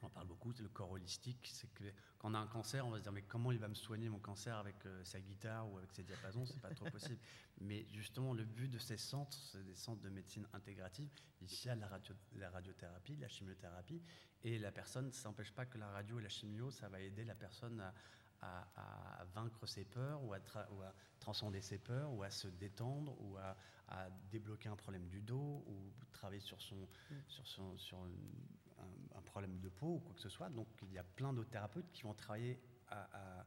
j'en 0.02 0.10
parle 0.10 0.28
beaucoup, 0.28 0.52
c'est 0.54 0.64
le 0.64 0.70
corps 0.70 0.92
holistique. 0.92 1.50
C'est 1.52 1.72
que 1.74 1.84
quand 2.18 2.32
on 2.32 2.34
a 2.34 2.40
un 2.40 2.48
cancer, 2.48 2.86
on 2.86 2.92
va 2.92 2.98
se 2.98 3.04
dire 3.04 3.12
mais 3.12 3.24
comment 3.24 3.52
il 3.52 3.60
va 3.60 3.68
me 3.68 3.76
soigner 3.76 4.10
mon 4.10 4.20
cancer 4.20 4.56
avec 4.56 4.86
euh, 4.86 5.04
sa 5.04 5.20
guitare 5.20 5.70
ou 5.72 5.78
avec 5.78 5.92
ses 5.92 6.04
diapasons 6.04 6.46
C'est 6.46 6.62
pas 6.62 6.74
trop 6.74 6.90
possible. 6.90 7.20
Mais 7.60 7.88
justement, 7.92 8.34
le 8.34 8.46
but 8.46 8.70
de 8.70 8.78
ces 8.78 8.98
centres, 8.98 9.36
c'est 9.36 9.64
des 9.64 9.74
centres 9.74 10.02
de 10.02 10.10
médecine 10.10 10.48
intégrative. 10.54 11.10
Ici, 11.42 11.64
il 11.66 11.68
y 11.70 11.72
a 11.72 11.76
la, 11.76 11.88
radio, 11.88 12.14
la 12.36 12.52
radiothérapie, 12.52 13.16
la 13.16 13.28
chimiothérapie, 13.28 14.02
et 14.44 14.60
la 14.60 14.72
personne, 14.72 15.12
ça 15.12 15.30
n'empêche 15.30 15.52
pas 15.52 15.66
que 15.66 15.80
la 15.80 15.90
radio 15.90 16.20
et 16.20 16.22
la 16.22 16.30
chimio, 16.30 16.70
ça 16.70 16.88
va 16.88 17.00
aider 17.00 17.24
la 17.24 17.34
personne 17.34 17.82
à, 17.82 17.94
à, 18.42 19.26
vaincre 19.34 19.66
ses 19.66 19.86
peurs 19.86 20.24
ou 20.24 20.34
à, 20.34 20.40
transcender 21.20 21.62
ses 21.62 21.80
peurs 21.80 22.12
ou 22.14 22.24
à 22.24 22.30
se 22.30 22.48
détendre 22.48 23.20
ou 23.22 23.38
à, 23.38 23.56
débloquer 24.30 24.70
un 24.70 24.76
problème 24.76 25.08
du 25.08 25.22
dos 25.22 25.64
ou 25.66 25.94
travailler 26.12 26.42
sur, 26.42 26.62
son, 26.62 26.76
mm. 26.76 27.16
sur, 27.28 27.48
son, 27.48 27.78
sur 27.78 28.06
un, 28.80 29.22
problème 29.22 29.60
de 29.60 29.70
peau 29.70 29.96
ou 29.96 30.00
quoi 30.00 30.16
que 30.16 30.22
ce 30.22 30.30
soit. 30.30 30.50
Donc 30.50 30.68
il 30.84 30.94
y 30.94 30.98
a 30.98 31.04
plein 31.04 31.34
d'autres 31.34 31.50
thérapeutes 31.50 31.92
qui 31.92 32.04
vont 32.04 32.14
travailler 32.14 32.60
à, 32.90 33.46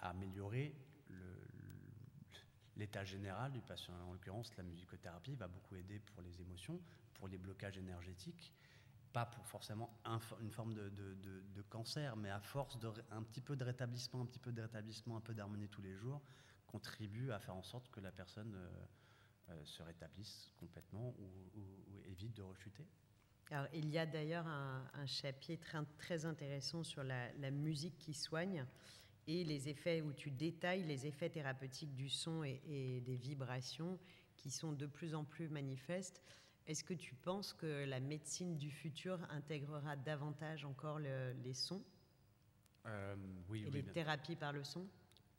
améliorer 0.00 0.74
l'état 2.76 3.04
général 3.04 3.52
du 3.52 3.60
patient. 3.60 3.94
En 4.06 4.12
l'occurrence, 4.12 4.54
la 4.56 4.64
musicothérapie 4.64 5.34
va 5.34 5.48
beaucoup 5.48 5.76
aider 5.76 5.98
pour 6.00 6.20
les 6.22 6.40
émotions, 6.40 6.80
pour 7.14 7.28
les 7.28 7.38
blocages 7.38 7.78
énergétiques 7.78 8.52
pas 9.12 9.26
pour 9.26 9.46
forcément 9.46 9.98
une 10.40 10.50
forme 10.50 10.74
de, 10.74 11.62
cancer, 11.68 12.16
mais 12.16 12.30
à 12.30 12.40
force 12.40 12.78
de 12.78 12.90
un 13.10 13.22
petit 13.22 13.40
peu 13.40 13.56
de 13.56 13.64
rétablissement, 13.64 14.22
un 14.22 14.26
petit 14.26 14.38
peu 14.38 14.52
de 14.52 14.62
rétablissement, 14.62 15.16
un 15.16 15.20
peu 15.20 15.34
d'harmonie 15.34 15.68
tous 15.68 15.82
les 15.82 15.94
jours, 15.94 16.20
contribue 16.66 17.30
à 17.32 17.38
faire 17.38 17.54
en 17.54 17.62
sorte 17.62 17.90
que 17.90 18.00
la 18.00 18.12
personne 18.12 18.54
euh, 18.54 18.86
euh, 19.50 19.64
se 19.64 19.82
rétablisse 19.82 20.52
complètement 20.56 21.14
ou, 21.18 22.02
évite 22.06 22.34
de 22.34 22.42
rechuter. 22.42 22.86
Alors, 23.50 23.66
il 23.72 23.90
y 23.90 23.98
a 23.98 24.06
d'ailleurs 24.06 24.46
un, 24.46 25.06
chapitre 25.06 25.76
très 25.98 26.24
intéressant 26.24 26.84
sur 26.84 27.02
la, 27.02 27.50
musique 27.50 27.98
qui 27.98 28.14
soigne 28.14 28.64
et 29.26 29.44
les 29.44 29.68
effets 29.68 30.02
où 30.02 30.12
tu 30.12 30.30
détailles 30.30 30.84
les 30.84 31.06
effets 31.06 31.30
thérapeutiques 31.30 31.94
du 31.94 32.08
son 32.08 32.44
et, 32.44 32.60
et 32.68 33.00
des 33.00 33.16
vibrations 33.16 33.98
qui 34.36 34.50
sont 34.50 34.72
de 34.72 34.86
plus 34.86 35.14
en 35.14 35.24
plus 35.24 35.48
manifestes. 35.48 36.22
Est-ce 36.66 36.84
que 36.84 36.94
tu 36.94 37.14
penses 37.14 37.52
que 37.52 37.84
la 37.84 38.00
médecine 38.00 38.56
du 38.56 38.70
futur 38.70 39.18
intégrera 39.30 39.96
davantage 39.96 40.64
encore 40.64 41.00
les 41.00 41.54
sons 41.54 41.84
euh, 42.86 43.16
oui, 43.48 43.64
et 43.66 43.70
les 43.70 43.82
thérapies 43.82 44.36
par 44.36 44.52
le 44.52 44.64
son? 44.64 44.88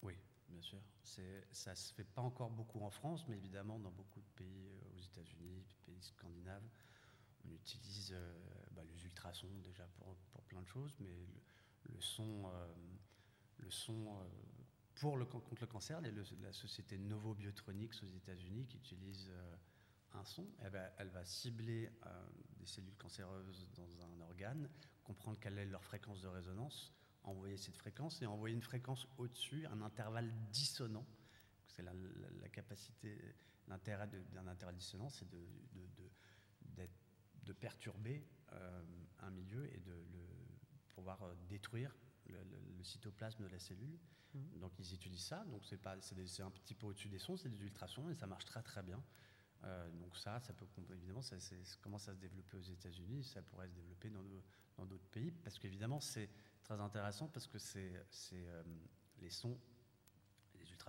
Oui, 0.02 0.14
bien 0.50 0.62
sûr. 0.62 0.80
Ça 1.04 1.72
ne 1.72 1.76
se 1.76 1.94
fait 1.94 2.04
pas 2.04 2.22
encore 2.22 2.50
beaucoup 2.50 2.82
en 2.82 2.90
France, 2.90 3.26
mais 3.28 3.38
évidemment 3.38 3.80
dans 3.80 3.92
beaucoup 3.92 4.22
de 4.22 4.30
pays, 4.36 4.68
euh, 4.68 4.98
aux 4.98 5.00
États-Unis, 5.00 5.66
pays 5.86 6.02
scandinaves, 6.02 6.68
on 7.46 7.54
utilise 7.54 8.12
euh, 8.14 8.34
bah, 8.72 8.84
les 8.84 9.04
ultrasons 9.06 9.52
déjà 9.64 9.86
pour, 9.98 10.16
pour, 10.32 10.44
plein 10.44 10.62
de 10.62 10.68
choses, 10.68 10.96
mais 11.00 11.16
le, 11.90 12.00
son, 12.02 12.52
le 13.58 13.72
son 13.72 14.18
pour 14.96 15.18
le, 15.18 15.26
contre 15.26 15.62
le 15.62 15.68
cancer, 15.68 16.02
la 16.02 16.54
société 16.54 16.98
Novo 16.98 17.34
Biotronics 17.34 18.04
aux 18.04 18.08
États-Unis 18.08 18.68
qui 18.68 18.78
utilise 18.78 19.32
un 20.14 20.24
son, 20.24 20.46
elle 20.60 21.10
va, 21.10 21.26
cibler 21.26 21.90
euh, 22.06 22.28
des 22.60 22.66
cellules 22.66 22.96
cancéreuses 22.98 23.68
dans 23.76 24.02
un 24.02 24.22
organe, 24.22 24.70
comprendre 25.04 25.38
quelle 25.40 25.58
est 25.58 25.66
leur 25.66 25.84
fréquence 25.84 26.22
de 26.22 26.28
résonance, 26.28 26.94
envoyer 27.24 27.58
cette 27.58 27.78
fréquence 27.78 28.22
et 28.22 28.26
envoyer 28.26 28.56
une 28.56 28.62
fréquence 28.62 29.08
au-dessus, 29.18 29.66
un 29.68 29.82
intervalle 29.82 30.32
dissonant. 30.52 31.06
C'est 31.68 31.84
la, 31.84 31.94
capacité, 32.50 33.18
l'intérêt 33.68 34.08
d'un 34.34 34.48
intervalle 34.48 34.76
dissonant, 34.76 35.10
c'est 35.10 35.30
de, 35.30 35.40
perturber 37.54 38.26
euh, 38.54 38.82
un 39.20 39.32
milieu 39.32 39.66
et 39.74 39.80
de 39.80 39.92
le, 39.92 40.28
pouvoir 40.90 41.22
euh, 41.24 41.34
détruire 41.48 41.96
le, 42.28 42.84
cytoplasme 42.84 43.44
de 43.44 43.50
la 43.50 43.60
cellule. 43.60 44.00
Mmh. 44.34 44.60
Donc 44.60 44.72
ils 44.80 44.94
utilisent 44.94 45.26
ça, 45.26 45.44
donc 45.46 45.64
c'est 45.66 45.86
un 46.42 46.52
petit 46.52 46.74
peu 46.74 46.88
au-dessus 46.88 47.10
des 47.10 47.20
sons, 47.20 47.38
c'est 47.38 47.50
des 47.50 47.62
ultrasons 47.62 48.10
et 48.10 48.16
ça 48.16 48.26
marche 48.26 48.46
très 48.46 48.64
très 48.64 48.82
bien. 48.82 49.02
Euh, 49.64 49.90
donc 49.92 50.18
ça, 50.18 50.40
ça 50.40 50.54
peut 50.54 50.66
évidemment, 50.92 51.22
ça, 51.22 51.36
commence 51.82 52.08
à 52.08 52.14
se 52.16 52.20
développer 52.20 52.58
aux 52.58 52.62
États-Unis, 52.62 53.24
ça 53.24 53.42
pourrait 53.44 53.68
se 53.68 53.74
développer 53.74 54.10
dans 54.10 54.86
d'autres 54.86 55.08
pays, 55.10 55.32
parce 55.44 55.60
qu'évidemment 55.60 56.00
c'est 56.00 56.30
très 56.64 56.80
intéressant 56.80 57.28
parce 57.28 57.48
que 57.48 57.60
c'est 57.60 57.94
euh, 58.34 58.64
les 59.20 59.30
sons, 59.30 59.60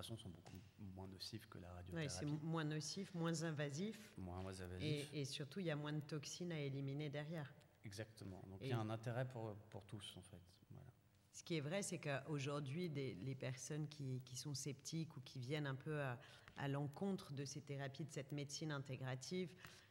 ultrasons 0.03 0.17
sont 0.17 0.29
beaucoup 0.31 0.61
moins 0.95 1.07
nocifs 1.07 1.47
que 1.47 1.59
la 1.59 1.73
radiothérapie. 1.73 2.15
c'est 2.19 2.45
moins 2.45 2.65
nocif, 2.65 3.15
moins 3.15 3.43
invasif. 3.45 4.13
Moins, 4.19 4.61
invasif. 4.61 5.09
Et, 5.13 5.25
surtout, 5.25 5.61
il 5.61 5.67
y 5.67 5.71
a 5.71 5.77
moins 5.77 5.93
de 5.93 6.01
toxines 6.01 6.53
à 6.53 6.59
éliminer 6.59 7.09
derrière. 7.09 7.53
Exactement. 7.85 8.43
Donc 8.49 8.61
il 8.63 8.69
y 8.69 8.73
a 8.73 8.79
un 8.79 8.91
intérêt 8.91 9.27
pour, 9.27 9.55
pour 9.71 9.85
tous 9.85 10.15
en 10.17 10.23
fait. 10.23 10.41
Ce 11.33 11.43
qui 11.43 11.57
est 11.57 11.61
vrai, 11.61 11.83
c'est 11.83 11.99
qu'aujourd'hui, 11.99 12.91
les 12.91 13.35
personnes 13.35 13.89
qui, 13.89 14.21
qui, 14.23 14.37
sont 14.37 14.55
sceptiques 14.55 15.17
ou 15.17 15.21
qui 15.23 15.39
viennent 15.39 15.67
un 15.67 15.75
peu 15.75 15.99
à, 16.03 16.21
à 16.59 16.69
l'encontre 16.69 17.33
de 17.33 17.47
ces 17.47 17.63
thérapies, 17.63 18.05
de 18.05 18.11
cette 18.11 18.33
médecine 18.33 18.71
intégrative, 18.71 19.49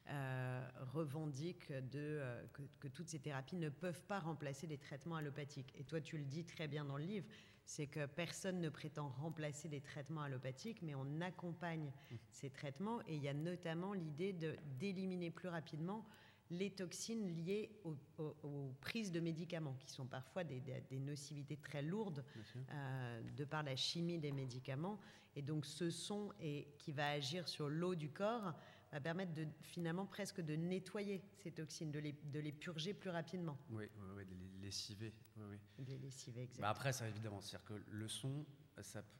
euh, 0.09 0.67
revendique 0.93 1.71
de, 1.71 1.99
euh, 1.99 2.43
que, 2.79 2.87
toutes 2.87 3.07
ces 3.07 3.19
thérapies 3.19 3.55
ne 3.55 3.69
peuvent 3.69 4.01
pas 4.03 4.19
remplacer 4.19 4.67
les 4.67 4.77
traitements 4.77 5.15
allopathiques. 5.15 5.73
Et 5.77 5.83
toi, 5.83 6.01
tu 6.01 6.17
le 6.17 6.25
dis 6.25 6.43
très 6.43 6.67
bien 6.67 6.83
dans 6.83 6.97
le 6.97 7.05
livre, 7.05 7.27
c'est 7.65 7.87
que 7.87 8.05
personne 8.05 8.59
ne 8.59 8.69
prétend 8.69 9.09
remplacer 9.09 9.67
les 9.69 9.81
traitements 9.81 10.21
allopathiques, 10.21 10.81
mais 10.81 10.95
on 10.95 11.21
accompagne 11.21 11.87
mmh. 11.87 12.15
ces 12.31 12.49
traitements. 12.49 13.01
Et 13.07 13.15
il 13.15 13.23
y 13.23 13.29
a 13.29 13.33
notamment 13.33 13.93
l'idée 13.93 14.33
d'éliminer 14.79 15.31
plus 15.31 15.49
rapidement 15.49 16.05
les 16.51 16.69
toxines 16.69 17.27
liées 17.45 17.71
aux, 17.85 18.75
prises 18.81 19.11
de 19.11 19.19
médicaments, 19.19 19.75
qui 19.79 19.89
sont 19.89 20.05
parfois 20.05 20.43
des, 20.43 20.61
nocivités 20.91 21.57
très 21.57 21.81
lourdes 21.81 22.23
euh, 22.69 23.21
de 23.37 23.45
par 23.45 23.63
la 23.63 23.75
chimie 23.75 24.19
des 24.19 24.33
médicaments. 24.33 24.99
Et 25.35 25.41
donc 25.41 25.65
ce 25.65 25.89
son 25.89 26.33
et, 26.41 26.67
qui 26.77 26.91
va 26.91 27.09
agir 27.09 27.47
sur 27.47 27.69
l'eau 27.69 27.95
du 27.95 28.09
corps 28.09 28.53
va 28.91 28.99
permettre 28.99 29.33
de, 29.33 29.47
finalement 29.61 30.05
presque 30.05 30.41
de 30.41 30.55
nettoyer 30.55 31.21
ces 31.37 31.51
toxines, 31.51 31.91
de 31.91 31.99
les, 31.99 32.11
de 32.11 32.39
les 32.39 32.51
purger 32.51 32.93
plus 32.93 33.09
rapidement. 33.09 33.57
Oui, 33.69 33.85
oui, 34.15 34.25
de 34.25 34.35
les 34.35 34.65
lessiver. 34.65 35.13
Oui, 35.37 35.45
oui. 35.51 35.85
les 35.85 35.97
lessiver, 35.97 36.41
exactement. 36.41 36.67
Bah 36.67 36.71
après, 36.71 36.91
ça 36.91 37.07
évidemment, 37.07 37.41
c'est-à-dire 37.41 37.65
que 37.65 37.81
le 37.89 38.07
son, 38.07 38.45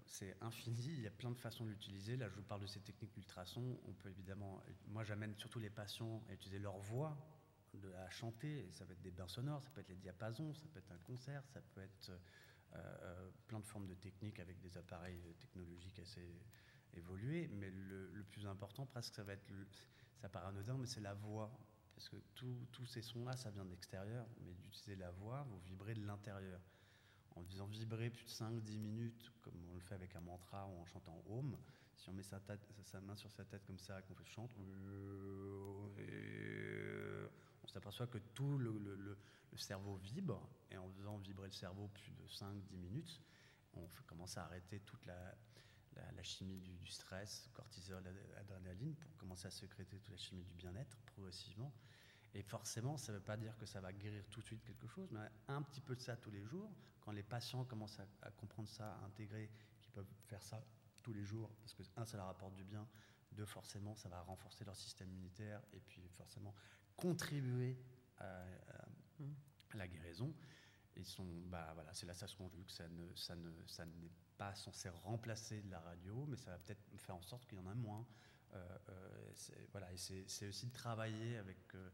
c'est 0.06 0.36
infini, 0.42 0.86
il 0.88 1.02
y 1.02 1.08
a 1.08 1.12
plein 1.12 1.32
de 1.32 1.38
façons 1.38 1.66
de 1.66 1.70
l'utiliser. 1.70 2.18
Là, 2.18 2.28
je 2.28 2.36
vous 2.36 2.44
parle 2.44 2.62
de 2.62 2.68
ces 2.68 2.80
techniques 2.80 3.14
d'ultrasons. 3.14 3.80
On 3.88 3.94
peut 3.94 4.10
évidemment, 4.10 4.62
moi 4.88 5.04
j'amène 5.04 5.36
surtout 5.38 5.60
les 5.60 5.70
patients 5.70 6.24
à 6.30 6.34
utiliser 6.34 6.60
leur 6.60 6.78
voix, 6.78 7.18
de, 7.74 7.92
à 7.94 8.10
chanter. 8.10 8.68
Ça 8.72 8.86
peut 8.86 8.94
être 8.94 9.02
des 9.02 9.12
bains 9.12 9.28
sonores, 9.28 9.64
ça 9.64 9.70
peut 9.70 9.82
être 9.82 9.90
les 9.90 9.96
diapasons, 9.96 10.54
ça 10.54 10.66
peut 10.74 10.80
être 10.80 10.92
un 10.92 11.00
concert, 11.00 11.44
ça 11.48 11.62
peut 11.62 11.82
être 11.82 12.10
euh, 12.10 12.18
euh, 12.76 13.30
plein 13.48 13.60
de 13.60 13.66
formes 13.66 13.88
de 13.88 13.96
techniques 13.96 14.40
avec 14.40 14.60
des 14.60 14.78
appareils 14.78 15.22
technologiques 15.40 16.00
assez 16.00 16.42
évolués. 16.98 17.48
Mais 17.54 17.70
le, 17.70 18.24
plus 18.32 18.46
important, 18.46 18.86
presque, 18.86 19.14
ça 19.14 19.24
va 19.24 19.34
être, 19.34 19.52
ça 20.22 20.30
paraît 20.30 20.48
anodin, 20.48 20.78
mais 20.78 20.88
c'est 20.88 21.02
la 21.02 21.14
voix. 21.14 21.52
Parce 21.96 22.10
que 22.10 22.16
tous 22.36 22.86
ces 22.86 23.02
sons-là, 23.02 23.36
ça 23.36 23.52
vient 23.52 23.66
de 23.66 23.70
l'extérieur, 23.70 24.26
mais 24.44 24.54
d'utiliser 24.54 24.96
la 24.96 25.12
voix, 25.12 25.46
vous 25.50 25.60
vibrez 25.60 25.94
de 25.94 26.06
l'intérieur 26.06 26.60
en 27.36 27.44
faisant 27.44 27.66
vibrer 27.66 28.10
plus 28.10 28.26
de 28.26 28.30
5-10 28.30 28.80
minutes, 28.80 29.32
comme 29.42 29.54
on 29.72 29.76
le 29.76 29.82
fait 29.82 29.96
avec 29.96 30.16
un 30.16 30.22
mantra 30.22 30.68
ou 30.68 30.80
en 30.82 30.86
chantant 30.86 31.24
Om, 31.30 31.58
si 31.96 32.10
on 32.10 32.14
met 32.14 32.24
sa 32.24 32.40
main 33.02 33.16
sur 33.16 33.32
sa 33.32 33.46
tête 33.46 33.64
comme 33.66 33.80
ça, 33.80 34.02
qu'on 34.02 34.16
fait 34.16 34.26
chante, 34.26 34.52
on 37.64 37.68
s'aperçoit 37.68 38.08
que 38.08 38.18
tout 38.34 38.58
le, 38.58 39.18
cerveau 39.56 39.96
vibre, 39.98 40.42
et 40.72 40.78
en 40.78 40.90
faisant 40.90 41.18
vibrer 41.18 41.48
le 41.48 41.54
cerveau 41.54 41.88
plus 41.90 42.12
de 42.12 42.28
5-10 42.28 42.78
minutes, 42.78 43.22
on 43.76 43.88
commence 44.08 44.38
à 44.38 44.46
arrêter 44.46 44.80
toute 44.80 45.06
la, 45.06 45.36
chimie 46.24 46.60
du, 46.60 46.88
stress, 46.88 47.50
cortisol, 47.54 48.04
adrénaline, 48.38 48.96
pour 48.96 49.16
commencer 49.18 49.48
à 49.48 49.52
sécréter 49.52 49.98
toute 49.98 50.10
la 50.10 50.18
chimie 50.18 50.44
du 50.44 50.54
bien-être 50.54 50.98
progressivement. 51.08 51.74
Et 52.34 52.42
forcément, 52.42 52.98
ça 52.98 53.12
ne 53.12 53.18
veut 53.18 53.24
pas 53.24 53.38
dire 53.38 53.58
que 53.58 53.66
ça 53.66 53.82
va 53.82 53.92
guérir 53.92 54.24
tout 54.30 54.40
de 54.40 54.46
suite 54.46 54.64
quelque 54.64 54.88
chose, 54.88 55.10
mais 55.12 55.28
un 55.48 55.62
petit 55.62 55.82
peu 55.82 55.96
de 55.96 56.02
ça 56.02 56.16
tous 56.16 56.32
les 56.32 56.44
jours. 56.46 56.72
Quand 57.02 57.12
les 57.12 57.24
patients 57.24 57.66
commencent 57.66 58.00
à, 58.22 58.32
comprendre 58.32 58.70
ça, 58.70 58.94
à 58.94 59.06
intégrer 59.06 59.50
qu'ils 59.82 59.92
peuvent 59.92 60.14
faire 60.28 60.42
ça 60.42 60.64
tous 61.04 61.14
les 61.14 61.26
jours, 61.26 61.50
parce 61.60 61.74
que, 61.74 61.84
un, 61.98 62.06
ça 62.06 62.18
leur 62.18 62.28
apporte 62.28 62.56
du 62.56 62.64
bien, 62.64 62.88
deux, 63.34 63.46
forcément, 63.46 63.96
ça 63.96 64.08
va 64.08 64.22
renforcer 64.22 64.64
leur 64.64 64.76
système 64.76 65.10
immunitaire, 65.10 65.62
et 65.74 65.80
puis 65.80 66.08
forcément 66.10 66.54
contribuer 66.96 67.78
à, 68.20 68.46
la 69.74 69.88
guérison. 69.88 70.34
Bah 71.46 71.76
c'est 71.94 72.06
là 72.06 72.14
ça 72.14 72.28
se 72.28 72.36
conjugue, 72.36 72.70
ça 72.70 72.88
ne, 72.88 73.16
ça 73.16 73.36
ne, 73.36 73.50
n'est 74.02 74.12
pas 74.38 74.54
censé 74.56 74.90
remplacer 74.90 75.62
la 75.70 75.80
radio, 75.80 76.26
mais 76.28 76.38
ça 76.38 76.52
va 76.52 76.58
peut-être 76.60 76.84
faire 76.98 77.16
en 77.16 77.22
sorte 77.22 77.46
qu'il 77.46 77.58
y 77.58 77.62
en 77.62 77.68
a 77.68 77.74
moins. 77.74 78.06
Euh, 78.54 78.78
euh, 78.90 79.34
voilà, 79.72 79.92
et 79.94 79.98
c'est 79.98 80.48
aussi 80.48 80.68
de 80.68 80.74
travailler 80.74 81.38
avec 81.38 81.74
euh, 81.76 81.90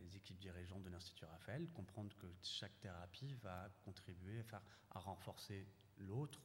les 0.00 0.16
équipes 0.16 0.38
dirigeantes 0.38 0.82
de 0.82 0.90
l'Institut 0.90 1.24
Raphaël, 1.26 1.68
comprendre 1.70 2.14
que 2.16 2.26
chaque 2.42 2.78
thérapie 2.80 3.34
va 3.42 3.68
contribuer 3.84 4.40
à, 4.40 4.44
faire, 4.44 4.62
à 4.90 5.00
renforcer 5.00 5.66
l'autre 5.98 6.40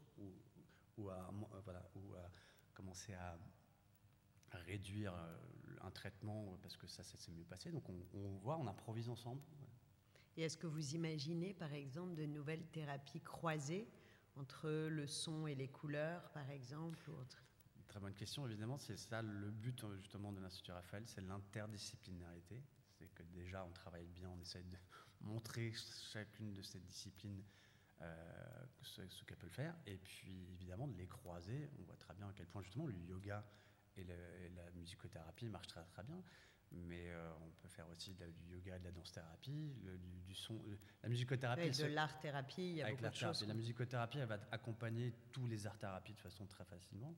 ou, 0.97 1.09
à, 1.09 1.31
voilà, 1.63 1.87
ou 1.95 2.13
à 2.15 2.29
commencer 2.73 3.13
à, 3.13 3.37
réduire 4.65 5.13
un 5.81 5.91
traitement 5.91 6.57
parce 6.63 6.77
que 6.77 6.87
ça 6.87 7.03
s'est 7.03 7.31
mieux 7.31 7.43
passé. 7.43 7.69
Donc 7.69 7.87
on, 7.89 8.37
voit, 8.37 8.57
on 8.57 8.65
improvise 8.65 9.09
ensemble. 9.09 9.41
Et 10.37 10.43
est-ce 10.43 10.55
que 10.55 10.67
vous 10.67 10.93
imaginez 10.93 11.53
par 11.55 11.73
exemple 11.73 12.13
de 12.13 12.25
nouvelles 12.25 12.67
thérapies 12.67 13.21
croisées 13.21 13.87
entre 14.35 14.69
le 14.69 15.07
son 15.07 15.47
et 15.47 15.55
les 15.55 15.67
couleurs 15.67 16.29
par 16.29 16.47
exemple 16.51 17.09
ou 17.09 17.13
autre? 17.13 17.43
Très 17.87 17.99
bonne 17.99 18.13
question, 18.13 18.45
évidemment, 18.45 18.77
c'est 18.77 18.97
ça 18.97 19.23
le 19.23 19.49
but 19.49 19.83
justement 19.95 20.31
de 20.31 20.39
l'Institut 20.39 20.71
Raphaël, 20.71 21.03
c'est 21.07 21.21
l'interdisciplinarité. 21.21 22.61
C'est 22.99 23.07
que 23.15 23.23
déjà 23.23 23.65
on 23.65 23.71
travaille 23.71 24.07
bien, 24.07 24.29
on 24.29 24.39
essaie 24.39 24.61
de 24.61 24.77
montrer 25.21 25.73
chacune 26.11 26.53
de 26.53 26.61
ces 26.61 26.79
disciplines 26.79 27.43
ce, 28.83 29.07
ce 29.09 29.23
qu'elle 29.23 29.37
peut 29.37 29.49
faire. 29.49 29.75
Et 29.87 29.97
puis 29.97 30.47
évidemment 30.51 30.87
de 30.87 30.95
les 30.97 31.07
croiser. 31.07 31.67
On 31.79 31.83
voit 31.83 31.97
très 31.97 32.13
bien 32.13 32.27
à 32.27 32.33
quel 32.33 32.45
point 32.45 32.61
justement 32.61 32.85
le 32.85 32.93
yoga 32.93 33.43
et, 33.95 34.03
la 34.03 34.71
musicothérapie 34.75 35.49
marchent 35.49 35.67
très 35.67 35.83
très 35.85 36.03
bien 36.03 36.21
mais 36.71 37.11
on 37.41 37.49
peut 37.61 37.67
faire 37.67 37.87
aussi 37.89 38.13
du 38.13 38.55
yoga, 38.55 38.77
de 38.79 38.83
la 38.83 38.91
danse-thérapie, 38.91 39.73
du, 40.25 40.33
son. 40.33 40.59
la 41.03 41.09
musicothérapie. 41.09 41.61
Avec 41.61 41.77
de 41.77 41.85
l'art-thérapie, 41.85 42.69
il 42.69 42.75
y 42.75 42.81
a 42.81 42.89
beaucoup 42.89 43.03
de 43.03 43.13
choses. 43.13 43.47
La 43.47 43.53
musicothérapie, 43.53 44.19
elle 44.19 44.27
va 44.27 44.39
accompagner 44.51 45.13
tous 45.31 45.47
les 45.47 45.65
arts-thérapies 45.67 46.13
de 46.13 46.19
façon 46.19 46.45
très 46.45 46.65
facilement, 46.65 47.15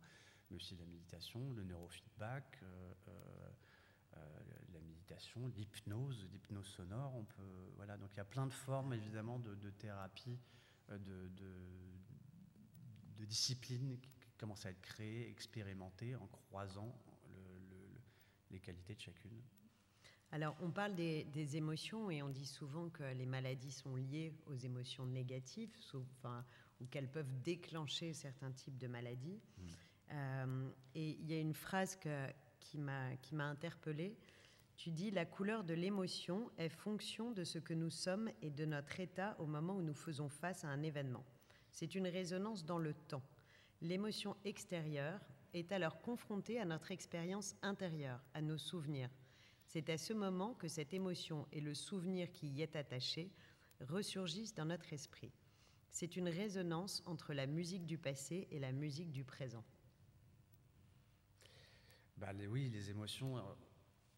mais 0.49 0.57
aussi 0.57 0.75
la 0.75 0.85
méditation, 0.85 1.51
le 1.53 1.63
neurofeedback, 1.63 2.59
euh, 2.63 2.93
euh, 3.07 4.19
la 4.73 4.79
méditation, 4.81 5.47
l'hypnose, 5.47 6.27
l'hypnose 6.31 6.67
sonore. 6.67 7.15
On 7.15 7.23
peut, 7.23 7.71
voilà, 7.75 7.97
donc 7.97 8.12
il 8.13 8.17
y 8.17 8.21
a 8.21 8.25
plein 8.25 8.47
de 8.47 8.53
formes 8.53 8.93
évidemment 8.93 9.39
de, 9.39 9.69
thérapie, 9.71 10.39
de, 10.89 10.97
de, 10.97 11.53
de 13.17 13.25
disciplines 13.25 13.99
qui 13.99 14.31
commencent 14.38 14.65
à 14.65 14.69
être 14.69 14.81
créées, 14.81 15.29
expérimentées 15.29 16.15
en 16.15 16.27
croisant 16.27 16.95
les 18.51 18.59
qualités 18.59 18.95
de 18.95 19.01
chacune. 19.01 19.41
Alors, 20.31 20.55
on 20.62 20.69
parle 20.69 20.93
des, 20.93 21.57
émotions 21.57 22.12
et 22.12 22.21
on 22.21 22.29
dit 22.29 22.45
souvent 22.45 22.89
que 22.89 23.03
les 23.03 23.25
maladies 23.25 23.71
sont 23.71 23.95
liées 23.95 24.33
aux 24.45 24.55
émotions 24.55 25.07
négatives, 25.07 25.75
enfin, 25.95 26.45
ou 26.79 26.85
qu'elles 26.85 27.09
peuvent 27.09 27.33
déclencher 27.41 28.13
certains 28.13 28.51
types 28.51 28.77
de 28.77 28.88
maladies. 28.88 29.41
Hmm. 29.57 29.67
Euh, 30.12 30.69
et 30.93 31.17
il 31.19 31.31
y 31.31 31.33
a 31.33 31.39
une 31.39 31.55
phrase 31.55 31.95
que, 31.95 32.27
qui 32.59 32.77
m'a 32.77 33.17
interpellée. 33.39 34.15
Tu 34.75 34.91
dis 34.91 35.12
la 35.12 35.25
couleur 35.25 35.63
de 35.63 35.73
l'émotion 35.73 36.49
est 36.57 36.69
fonction 36.69 37.31
de 37.31 37.43
ce 37.43 37.59
que 37.59 37.73
nous 37.73 37.89
sommes 37.89 38.29
et 38.41 38.49
de 38.49 38.65
notre 38.65 38.99
état 38.99 39.35
au 39.39 39.45
moment 39.45 39.75
où 39.75 39.81
nous 39.81 39.93
faisons 39.93 40.29
face 40.29 40.63
à 40.63 40.69
un 40.69 40.83
événement. 40.83 41.25
C'est 41.71 41.95
une 41.95 42.07
résonance 42.07 42.63
dans 42.63 42.77
le 42.77 42.93
temps. 42.93 43.23
L'émotion 43.81 44.38
extérieure 44.45 45.19
est 45.53 45.71
alors 45.71 46.01
confrontée 46.01 46.59
à 46.59 46.65
notre 46.65 46.91
expérience 46.91 47.55
intérieure, 47.62 48.21
à 48.33 48.41
nos 48.41 48.57
souvenirs. 48.57 49.09
C'est 49.65 49.89
à 49.89 49.97
ce 49.97 50.13
moment 50.13 50.55
que 50.55 50.67
cette 50.67 50.93
émotion 50.93 51.47
et 51.51 51.62
le 51.62 51.73
souvenir 51.73 52.31
qui 52.31 52.47
y 52.47 52.62
est 52.62 52.75
attaché 52.75 53.31
ressurgissent 53.81 54.55
dans 54.55 54.65
notre 54.65 54.91
esprit. 54.93 55.31
C'est 55.91 56.15
une 56.15 56.29
résonance 56.29 57.03
entre 57.05 57.33
la 57.33 57.47
musique 57.47 57.85
du 57.85 57.97
passé 57.97 58.47
et 58.51 58.59
la 58.59 58.71
musique 58.71 59.12
du 59.12 59.23
présent. 59.23 59.63
Bah, 62.17 62.31
oui, 62.49 62.69
les 62.69 62.89
émotions, 62.89 63.38
euh, 63.38 63.41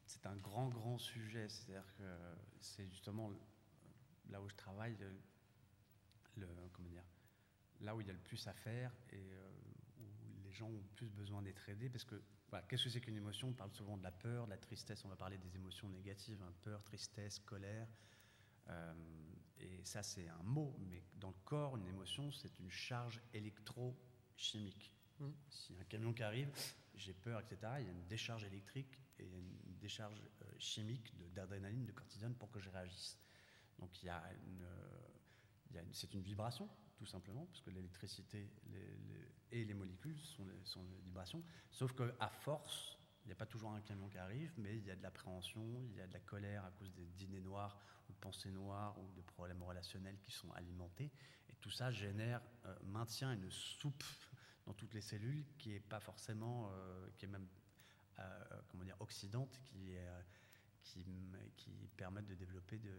c'est 0.06 0.26
un 0.26 0.36
grand, 0.36 0.68
grand 0.70 0.98
sujet. 0.98 1.48
C'est-à-dire 1.48 1.86
que 1.98 2.04
c'est 2.60 2.88
justement 2.88 3.32
là 4.30 4.42
où 4.42 4.50
je 4.50 4.56
travaille, 4.56 4.98
là 7.82 7.96
où 7.96 8.02
il 8.02 8.08
y 8.08 8.10
a 8.10 8.14
le 8.14 8.20
plus 8.20 8.48
à 8.48 8.54
faire 8.54 8.92
et 9.12 9.18
euh, 9.18 9.52
les 10.52 10.58
gens 10.58 10.68
ont 10.68 10.84
plus 10.96 11.08
besoin 11.08 11.42
d'être 11.42 11.68
aidés 11.70 11.90
parce 11.90 12.04
que 12.04 12.22
qu'est-ce 12.68 12.84
que 12.84 12.90
c'est 12.90 13.00
qu'une 13.00 13.16
émotion? 13.16 13.48
On 13.48 13.54
parle 13.54 13.72
souvent 13.72 13.96
de 13.96 14.04
la 14.04 14.12
peur, 14.12 14.46
de 14.46 14.50
la 14.50 14.58
tristesse, 14.58 15.06
on 15.06 15.08
va 15.08 15.16
parler 15.16 15.38
des 15.38 15.56
émotions 15.56 15.88
négatives, 15.90 16.42
hein, 16.44 16.54
peur, 16.62 16.84
tristesse, 16.84 17.40
colère. 17.40 17.88
Euh, 18.68 18.94
et 19.60 19.80
ça, 19.86 20.04
c'est 20.04 20.28
un 20.28 20.44
mot, 20.44 20.76
mais 20.90 21.02
dans 21.16 21.30
le 21.30 21.36
corps, 21.46 21.78
une 21.78 21.88
émotion, 21.88 22.32
c'est 22.32 22.60
une 22.60 22.70
charge 22.70 23.22
électrochimique. 23.34 24.94
Mmh. 25.20 25.30
Si 25.50 25.74
un 25.80 25.84
camion 25.86 26.14
qui 26.14 26.24
arrive, 26.24 26.52
j'ai 26.96 27.14
peur, 27.14 27.40
etc., 27.40 27.72
il 27.80 27.86
y 27.86 27.90
a 27.90 27.92
une 27.92 28.08
décharge 28.08 28.44
électrique 28.44 29.00
et 29.20 29.26
une 29.26 29.78
décharge 29.80 30.20
euh, 30.42 30.46
chimique 30.60 31.14
d'adrénaline, 31.34 31.86
de, 31.86 31.94
cortisone 31.94 32.36
pour 32.36 32.52
que 32.52 32.60
je 32.60 32.70
réagisse. 32.70 33.18
Donc 33.80 34.04
il 34.04 34.08
y 34.08 34.10
a 34.10 34.22
une, 34.46 34.66
c'est 35.94 36.14
une 36.14 36.22
vibration, 36.22 36.70
tout 37.02 37.08
simplement, 37.08 37.48
parce 37.48 37.62
que 37.62 37.72
l'électricité 37.72 38.48
et 39.52 39.66
les 39.66 39.74
molécules 39.74 40.20
sont, 40.20 40.46
les, 40.46 40.54
les 40.54 41.02
vibrations. 41.02 41.44
Sauf 41.72 41.94
qu'à 41.94 42.30
force, 42.30 43.00
il 43.24 43.30
n'y 43.30 43.32
a 43.32 43.36
pas 43.36 43.48
toujours 43.48 43.72
un 43.72 43.82
camion 43.82 44.08
qui 44.08 44.20
arrive, 44.20 44.54
mais 44.60 44.78
il 44.78 44.86
y 44.86 44.92
a 44.92 44.96
de 44.96 45.02
l'appréhension, 45.02 45.64
il 45.90 45.96
y 45.96 46.02
a 46.02 46.06
de 46.06 46.14
la 46.14 46.20
colère 46.20 46.64
à 46.64 46.70
cause 46.70 46.94
des 46.94 47.08
dîners 47.18 47.42
noirs 47.42 47.76
ou 48.08 48.14
de 48.14 48.20
pensées 48.20 48.52
noires 48.52 48.96
ou 49.00 49.12
de 49.14 49.22
problèmes 49.24 49.64
relationnels 49.64 50.20
qui 50.20 50.30
sont 50.30 50.52
alimentés. 50.52 51.12
Et 51.50 51.56
tout 51.56 51.72
ça 51.72 51.90
génère, 51.90 52.40
euh, 52.68 52.76
maintient 52.84 53.34
une 53.34 53.50
soupe 53.50 54.04
dans 54.68 54.76
toutes 54.76 54.94
les 54.94 55.02
cellules 55.02 55.44
qui 55.58 55.74
est 55.74 55.80
pas 55.80 56.02
forcément, 56.02 56.70
euh, 56.72 57.10
qui 57.18 57.26
est 57.26 57.30
même, 57.30 57.48
euh, 58.20 58.62
comment 58.68 58.84
dire, 58.84 58.98
oxydante, 59.00 59.60
qui, 59.64 59.94
est, 59.94 60.08
qui, 60.84 61.04
qui 61.58 61.74
de 61.74 62.36
développer 62.36 62.78
de, 62.78 62.92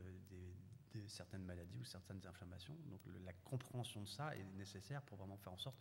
certaines 1.09 1.45
maladies 1.45 1.79
ou 1.79 1.85
certaines 1.85 2.25
inflammations. 2.27 2.77
Donc 2.87 3.01
la 3.25 3.33
compréhension 3.45 4.03
de 4.03 4.09
ça 4.09 4.37
est 4.37 4.45
nécessaire 4.55 5.03
pour 5.03 5.19
vraiment 5.19 5.37
faire 5.37 5.53
en 5.53 5.59
sorte 5.59 5.77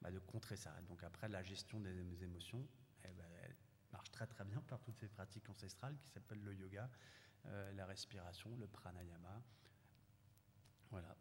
bah, 0.00 0.10
de 0.10 0.18
contrer 0.18 0.56
ça. 0.56 0.74
Donc 0.88 1.02
après, 1.04 1.28
la 1.28 1.42
gestion 1.42 1.80
des, 1.80 2.24
émotions, 2.24 2.66
eh 3.04 3.12
ben, 3.12 3.26
elle 3.42 3.56
marche 3.92 4.10
très 4.10 4.26
très 4.26 4.44
bien 4.44 4.60
par 4.62 4.80
toutes 4.80 4.98
ces 4.98 5.08
pratiques 5.08 5.48
ancestrales 5.48 5.96
qui 5.98 6.08
s'appellent 6.08 6.42
le 6.42 6.54
yoga, 6.54 6.90
euh, 7.46 7.72
la 7.72 7.86
respiration, 7.86 8.54
le 8.56 8.66
pranayama. 8.66 9.42
Voilà. 10.90 11.16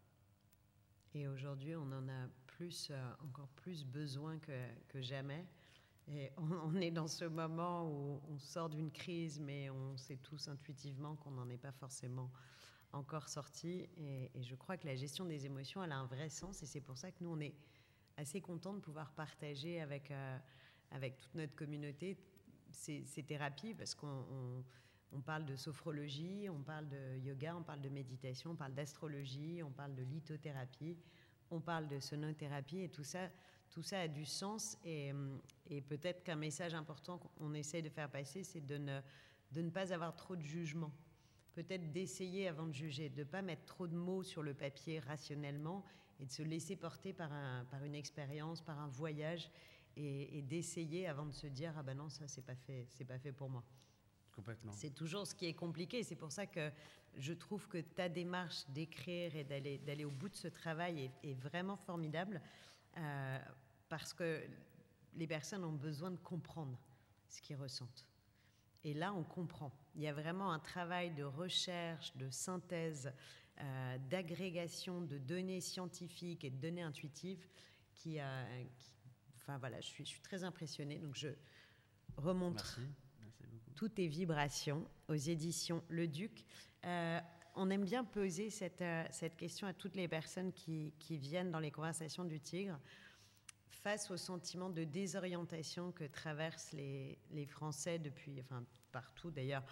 Et 1.13 1.27
aujourd'hui, 1.27 1.75
on 1.75 1.91
en 1.91 2.09
a 2.09 2.27
plus, 2.47 2.89
euh, 2.91 3.13
encore 3.19 3.49
plus 3.49 3.85
besoin 3.85 4.39
que 4.39 5.01
jamais. 5.01 5.45
Et 6.07 6.31
on, 6.37 6.75
est 6.75 6.91
dans 6.91 7.07
ce 7.07 7.25
moment 7.25 7.89
où 7.89 8.21
on 8.29 8.39
sort 8.39 8.69
d'une 8.69 8.91
crise, 8.91 9.39
mais 9.39 9.69
on 9.69 9.95
sait 9.97 10.17
tous 10.17 10.47
intuitivement 10.47 11.15
qu'on 11.15 11.31
n'en 11.31 11.49
est 11.49 11.57
pas 11.57 11.71
forcément 11.71 12.29
encore 12.93 13.27
sorti. 13.27 13.89
Et, 13.97 14.31
je 14.41 14.55
crois 14.55 14.77
que 14.77 14.87
la 14.87 14.95
gestion 14.95 15.25
des 15.25 15.45
émotions, 15.45 15.83
elle 15.83 15.91
a 15.91 15.97
un 15.97 16.05
vrai 16.05 16.29
sens. 16.29 16.63
Et 16.63 16.65
c'est 16.65 16.81
pour 16.81 16.97
ça 16.97 17.11
que 17.11 17.17
nous, 17.21 17.31
on 17.31 17.39
est 17.39 17.55
assez 18.17 18.39
contents 18.39 18.73
de 18.73 18.79
pouvoir 18.79 19.11
partager 19.11 19.81
avec, 19.81 20.11
euh, 20.11 20.37
avec 20.91 21.19
toute 21.19 21.35
notre 21.35 21.55
communauté 21.55 22.17
ces, 22.71 23.03
thérapies, 23.27 23.73
parce 23.73 23.93
qu'on 23.93 24.63
on, 25.11 25.21
parle 25.21 25.45
de 25.45 25.55
sophrologie, 25.55 26.47
on 26.49 26.61
parle 26.61 26.89
de 26.89 27.17
yoga, 27.19 27.55
on 27.55 27.61
parle 27.61 27.81
de 27.81 27.89
méditation, 27.89 28.51
on 28.51 28.55
parle 28.55 28.73
d'astrologie, 28.73 29.61
on 29.61 29.69
parle 29.69 29.93
de 29.93 30.01
lithothérapie, 30.01 30.97
on 31.51 31.61
parle 31.61 31.87
de 31.87 31.99
sonothérapie, 31.99 32.79
et 32.79 32.89
tout 32.89 33.03
ça, 33.03 33.29
tout 33.69 33.83
ça 33.83 34.01
a 34.01 34.07
du 34.07 34.25
sens. 34.25 34.75
Et, 34.83 35.11
et 35.67 35.81
peut-être 35.81 36.23
qu'un 36.23 36.35
message 36.35 36.73
important 36.73 37.19
qu'on 37.19 37.53
essaie 37.53 37.83
de 37.83 37.89
faire 37.89 38.09
passer, 38.09 38.43
c'est 38.43 38.65
de 38.65 38.77
ne, 38.77 39.01
de 39.51 39.61
ne 39.61 39.69
pas 39.69 39.93
avoir 39.93 40.15
trop 40.15 40.35
de 40.35 40.41
jugement 40.41 40.91
peut-être 41.53 41.91
d'essayer 41.91 42.47
avant 42.47 42.67
de 42.67 42.73
juger, 42.73 43.09
de 43.09 43.19
ne 43.19 43.23
pas 43.23 43.41
mettre 43.41 43.65
trop 43.65 43.87
de 43.87 43.95
mots 43.95 44.23
sur 44.23 44.43
le 44.43 44.53
papier 44.53 44.99
rationnellement 44.99 45.83
et 46.19 46.25
de 46.25 46.31
se 46.31 46.43
laisser 46.43 46.75
porter 46.75 47.13
par, 47.13 47.31
un, 47.31 47.65
par 47.65 47.83
une 47.83 47.95
expérience, 47.95 48.61
par 48.61 48.79
un 48.79 48.87
voyage 48.87 49.49
et, 49.95 50.41
d'essayer 50.41 51.07
avant 51.07 51.25
de 51.25 51.33
se 51.33 51.47
dire 51.47 51.73
ah 51.77 51.83
ben 51.83 51.95
non 51.95 52.09
ça 52.09 52.27
c'est 52.27 52.41
pas 52.41 52.55
fait 52.55 52.87
c'est 52.89 53.05
pas 53.05 53.19
fait 53.19 53.31
pour 53.31 53.49
moi. 53.49 53.63
Complètement. 54.31 54.71
C'est 54.71 54.89
toujours 54.89 55.27
ce 55.27 55.35
qui 55.35 55.45
est 55.45 55.53
compliqué. 55.53 56.01
C'est 56.01 56.15
pour 56.15 56.31
ça 56.31 56.47
que 56.47 56.71
je 57.17 57.33
trouve 57.33 57.67
que 57.67 57.77
ta 57.77 58.09
démarche 58.09 58.65
d'écrire 58.69 59.35
et 59.35 59.43
d'aller 59.43 59.77
d'aller 59.77 60.05
au 60.05 60.09
bout 60.09 60.29
de 60.29 60.35
ce 60.35 60.47
travail 60.47 61.11
est, 61.23 61.33
vraiment 61.35 61.77
formidable 61.77 62.41
euh, 62.97 63.39
parce 63.89 64.13
que 64.13 64.41
les 65.15 65.27
personnes 65.27 65.63
ont 65.63 65.73
besoin 65.73 66.09
de 66.09 66.17
comprendre 66.17 66.79
ce 67.27 67.41
qu'ils 67.41 67.57
ressentent. 67.57 68.07
Et 68.83 68.95
là, 68.95 69.13
on 69.13 69.23
comprend. 69.23 69.71
Il 69.95 70.01
y 70.01 70.07
a 70.07 70.13
vraiment 70.13 70.51
un 70.51 70.59
travail 70.59 71.11
de 71.11 71.23
recherche, 71.23 72.15
de 72.17 72.29
synthèse, 72.29 73.13
euh, 73.61 73.97
d'agrégation 74.09 75.01
de 75.01 75.17
données 75.17 75.61
scientifiques 75.61 76.43
et 76.43 76.49
de 76.49 76.57
données 76.57 76.81
intuitives 76.81 77.47
qui, 77.93 78.19
enfin 79.35 79.57
voilà, 79.59 79.79
je 79.79 79.85
suis, 79.85 80.03
je 80.03 80.09
suis, 80.09 80.21
très 80.21 80.43
impressionnée. 80.43 80.97
Donc 80.97 81.15
je 81.15 81.29
remonte 82.17 82.79
toutes 83.75 83.95
tes 83.95 84.07
vibrations 84.07 84.87
aux 85.07 85.15
éditions 85.15 85.83
Le 85.89 86.07
Duc. 86.07 86.45
Euh, 86.85 87.19
on 87.55 87.69
aime 87.69 87.83
bien 87.83 88.03
poser 88.03 88.49
cette, 88.49 88.81
euh, 88.81 89.03
cette, 89.11 89.35
question 89.35 89.67
à 89.67 89.73
toutes 89.73 89.95
les 89.95 90.07
personnes 90.07 90.51
qui, 90.51 90.93
qui, 90.99 91.17
viennent 91.17 91.51
dans 91.51 91.59
les 91.59 91.71
conversations 91.71 92.25
du 92.25 92.39
Tigre 92.39 92.79
face 93.69 94.09
au 94.11 94.17
sentiment 94.17 94.69
de 94.69 94.83
désorientation 94.83 95.91
que 95.91 96.05
traversent 96.05 96.71
les, 96.71 97.17
les 97.31 97.45
Français 97.45 97.99
depuis, 97.99 98.39
enfin 98.41 98.65
partout 98.93 99.31
d'ailleurs, 99.31 99.63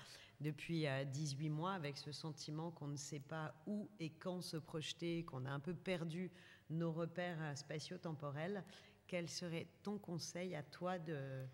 depuis 0.42 0.86
18 1.14 1.48
euh, 1.48 1.52
mois, 1.52 1.74
avec 1.74 1.98
ce 1.98 2.12
sentiment 2.12 2.72
qu'on 2.72 2.88
ne 2.88 2.98
sait 2.98 3.20
pas 3.20 3.54
où 3.68 3.90
et 4.00 4.10
quand 4.10 4.42
se 4.42 4.58
projeter, 4.58 5.24
qu'on 5.24 5.46
a 5.46 5.52
un 5.52 5.60
peu 5.60 5.74
perdu 5.74 6.32
nos 6.70 6.92
repères 6.92 7.42
euh, 7.42 7.56
spatio-temporels, 7.56 8.66
quel 9.08 9.30
serait 9.30 9.68
ton 9.84 9.98
conseil 10.00 10.56
à 10.56 10.64
toi 10.64 10.98
de, 10.98 11.46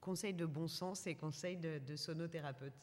conseil 0.00 0.34
de 0.34 0.44
bon 0.44 0.66
sens 0.66 1.06
et 1.06 1.14
conseil 1.14 1.56
de, 1.56 1.96
sonothérapeute? 1.96 2.74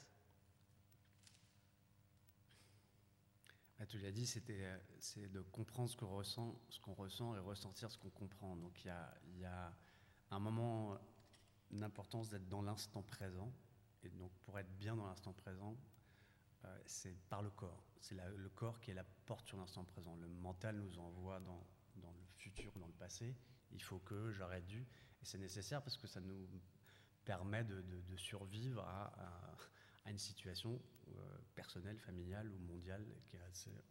Ah, 3.79 3.85
tu 3.85 3.99
l'as 3.99 4.11
dit, 4.11 4.25
c'était, 4.25 4.63
euh, 4.63 4.77
c'est 4.99 5.31
de 5.31 5.41
comprendre 5.41 5.89
ce 5.89 5.97
qu'on 5.97 6.15
ressent, 6.15 6.59
ce 6.69 6.79
qu'on 6.79 6.93
ressent 6.93 7.35
et 7.35 7.39
ressentir 7.39 7.91
ce 7.91 7.97
qu'on 7.97 8.09
comprend. 8.09 8.55
Donc 8.55 8.83
il 8.83 8.87
y 8.87 8.91
a, 8.91 9.13
y 9.35 9.45
a, 9.45 9.73
un 10.31 10.39
moment 10.39 10.97
d'importance 11.71 12.29
d'être 12.29 12.47
dans 12.47 12.61
l'instant 12.61 13.01
présent. 13.03 13.51
Et 14.03 14.09
donc 14.09 14.31
pour 14.45 14.57
être 14.59 14.71
bien 14.77 14.95
dans 14.95 15.05
l'instant 15.05 15.33
présent, 15.33 15.75
euh, 16.65 16.77
c'est 16.85 17.15
par 17.29 17.41
le 17.41 17.49
corps. 17.49 17.83
C'est 17.99 18.15
le 18.15 18.49
corps 18.49 18.79
qui 18.79 18.91
est 18.91 18.93
la 18.93 19.05
porte 19.25 19.47
sur 19.47 19.57
l'instant 19.57 19.83
présent. 19.83 20.15
Le 20.15 20.27
mental 20.27 20.77
nous 20.77 20.99
envoie 20.99 21.39
dans, 21.39 21.65
dans 21.97 22.11
le 22.11 22.25
futur, 22.37 22.71
dans 22.77 22.87
le 22.87 22.93
passé. 22.93 23.35
Il 23.71 23.81
faut 23.81 23.99
que 23.99 24.31
j'aurais 24.31 24.61
dû. 24.61 24.81
Et 25.21 25.25
c'est 25.25 25.37
nécessaire 25.37 25.81
parce 25.81 25.97
que 25.97 26.07
ça 26.07 26.21
nous 26.21 26.47
permet 27.25 27.63
de, 27.63 27.81
de, 27.81 28.17
survivre 28.17 28.81
à, 28.83 29.11
à, 30.05 30.11
une 30.11 30.17
situation 30.17 30.81
euh, 31.09 31.37
personnelle, 31.53 31.99
familiale 31.99 32.49
ou 32.49 32.57
mondiale 32.59 33.05
qui 33.27 33.35
est 33.35 33.41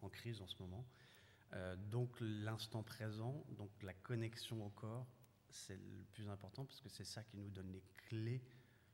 en 0.01 0.09
crise 0.09 0.41
en 0.41 0.47
ce 0.47 0.57
moment. 0.63 0.87
Euh, 1.53 1.77
donc 1.77 2.11
l'instant 2.21 2.83
présent, 2.83 3.45
donc 3.59 3.71
la 3.83 3.93
connexion 3.93 4.65
au 4.65 4.71
corps, 4.71 5.07
c'est 5.57 5.77
le 5.77 6.05
plus 6.13 6.29
important 6.29 6.65
parce 6.65 6.81
que 6.81 6.89
c'est 6.89 7.05
ça 7.05 7.25
qui 7.25 7.37
nous 7.37 7.51
donne 7.51 7.73
les 7.73 7.83
clés 8.09 8.43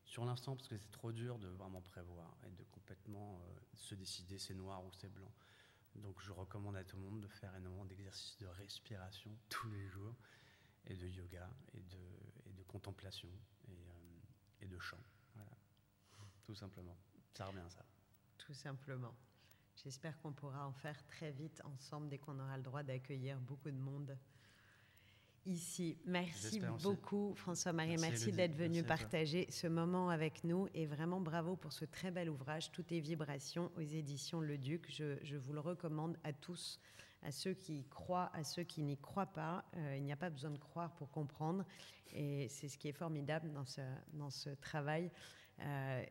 sur 0.04 0.24
l'instant 0.24 0.56
parce 0.56 0.68
que 0.68 0.78
c'est 0.78 0.90
trop 0.90 1.12
dur 1.12 1.38
de 1.38 1.48
vraiment 1.48 1.80
prévoir 1.80 2.36
et 2.44 2.50
de 2.50 2.64
complètement 2.64 3.40
euh, 3.42 3.60
se 3.74 3.94
décider 3.94 4.38
c'est 4.38 4.54
noir 4.54 4.84
ou 4.84 4.92
c'est 4.92 5.12
blanc. 5.12 5.32
Donc 5.96 6.20
je 6.20 6.32
recommande 6.32 6.76
à 6.76 6.84
tout 6.84 6.96
le 6.96 7.02
monde 7.02 7.20
de 7.20 7.28
faire 7.28 7.54
énormément 7.56 7.84
d'exercices 7.84 8.38
de 8.38 8.46
respiration 8.46 9.36
tous 9.48 9.70
les 9.70 9.86
jours 9.88 10.14
et 10.86 10.96
de 10.96 11.06
yoga 11.08 11.48
et 11.74 11.80
de, 11.80 12.50
et 12.50 12.52
de 12.52 12.62
contemplation 12.62 13.28
et, 13.68 13.72
euh, 13.72 14.62
et 14.62 14.66
de 14.66 14.78
chant. 14.78 15.02
Voilà. 15.34 15.56
Tout 16.44 16.54
simplement. 16.54 16.96
Ça 17.34 17.46
revient 17.46 17.60
à 17.60 17.70
ça. 17.70 17.84
Tout 18.38 18.54
simplement. 18.54 19.14
J'espère 19.76 20.18
qu'on 20.20 20.32
pourra 20.32 20.66
en 20.66 20.72
faire 20.72 21.04
très 21.06 21.30
vite 21.32 21.62
ensemble 21.64 22.08
dès 22.08 22.18
qu'on 22.18 22.38
aura 22.38 22.56
le 22.56 22.62
droit 22.62 22.82
d'accueillir 22.82 23.40
beaucoup 23.40 23.70
de 23.70 23.78
monde 23.78 24.16
ici. 25.46 25.96
Merci 26.04 26.60
beaucoup 26.82 27.34
François-Marie, 27.34 27.96
merci, 27.98 28.32
d'être 28.32 28.54
venu 28.54 28.82
partager 28.82 29.46
ce 29.50 29.66
moment 29.66 30.10
avec 30.10 30.44
nous 30.44 30.68
et 30.74 30.86
vraiment 30.86 31.20
bravo 31.20 31.56
pour 31.56 31.72
ce 31.72 31.84
très 31.84 32.10
bel 32.10 32.30
ouvrage, 32.30 32.70
Toutes 32.72 32.90
les 32.90 33.00
vibrations 33.00 33.70
aux 33.76 33.80
éditions 33.80 34.40
Le 34.40 34.58
Duc. 34.58 34.86
Je, 34.90 35.36
vous 35.36 35.52
le 35.52 35.60
recommande 35.60 36.16
à 36.24 36.32
tous, 36.32 36.78
à 37.22 37.30
ceux 37.30 37.54
qui 37.54 37.80
y 37.80 37.84
croient, 37.84 38.30
à 38.34 38.44
ceux 38.44 38.62
qui 38.62 38.82
n'y 38.82 38.96
croient 38.96 39.26
pas. 39.26 39.64
Euh, 39.76 39.96
il 39.96 40.04
n'y 40.04 40.12
a 40.12 40.16
pas 40.16 40.30
besoin 40.30 40.50
de 40.50 40.58
croire 40.58 40.92
pour 40.94 41.10
comprendre 41.10 41.64
et 42.12 42.48
c'est 42.48 42.68
ce 42.68 42.78
qui 42.78 42.88
est 42.88 42.92
formidable 42.92 43.52
dans 43.52 43.64
ce, 43.64 43.80
dans 44.12 44.30
ce 44.30 44.50
travail. 44.50 45.10
Euh, 45.60 46.04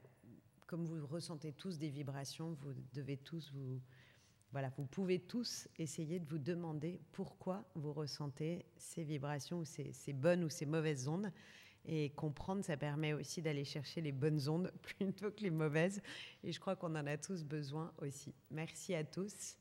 comme 0.68 0.86
vous 0.86 1.06
ressentez 1.06 1.52
tous 1.52 1.78
des 1.78 1.90
vibrations, 1.90 2.54
vous 2.54 2.74
devez 2.94 3.18
tous 3.18 3.52
vous... 3.54 3.82
Voilà, 4.52 4.70
vous 4.78 4.86
pouvez 4.86 5.20
tous 5.20 5.68
essayer 5.78 6.20
de 6.20 6.28
vous 6.28 6.38
demander 6.38 7.00
pourquoi 7.14 7.64
vous 7.76 7.94
ressentez 7.94 8.66
ces 8.76 9.04
vibrations, 9.04 9.60
ou 9.60 9.66
ces, 9.66 9.94
ces 9.94 10.14
bonnes 10.14 10.44
ou 10.44 10.50
ces 10.50 10.66
mauvaises 10.66 11.08
ondes. 11.08 11.32
Et 11.86 12.12
comprendre, 12.12 12.64
ça 12.64 12.78
permet 12.78 13.14
aussi 13.14 13.42
d'aller 13.42 13.64
chercher 13.64 14.02
les 14.02 14.12
bonnes 14.12 14.48
ondes 14.50 14.72
plutôt 14.82 15.32
que 15.32 15.42
les 15.42 15.50
mauvaises. 15.50 16.02
Et 16.44 16.52
je 16.52 16.60
crois 16.60 16.76
qu'on 16.76 16.96
en 16.96 17.08
a 17.08 17.18
tous 17.18 17.44
besoin 17.44 17.92
aussi. 18.00 18.34
Merci 18.52 18.94
à 18.94 19.04
tous. 19.04 19.58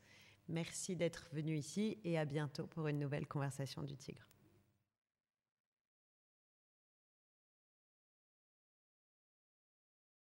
Merci 0.48 0.96
d'être 0.96 1.28
venus 1.32 1.60
ici 1.60 1.98
et 2.04 2.18
à 2.18 2.24
bientôt 2.24 2.66
pour 2.66 2.88
une 2.88 2.98
nouvelle 2.98 3.26
conversation 3.26 3.82
du 3.82 3.96
Tigre. 3.96 4.29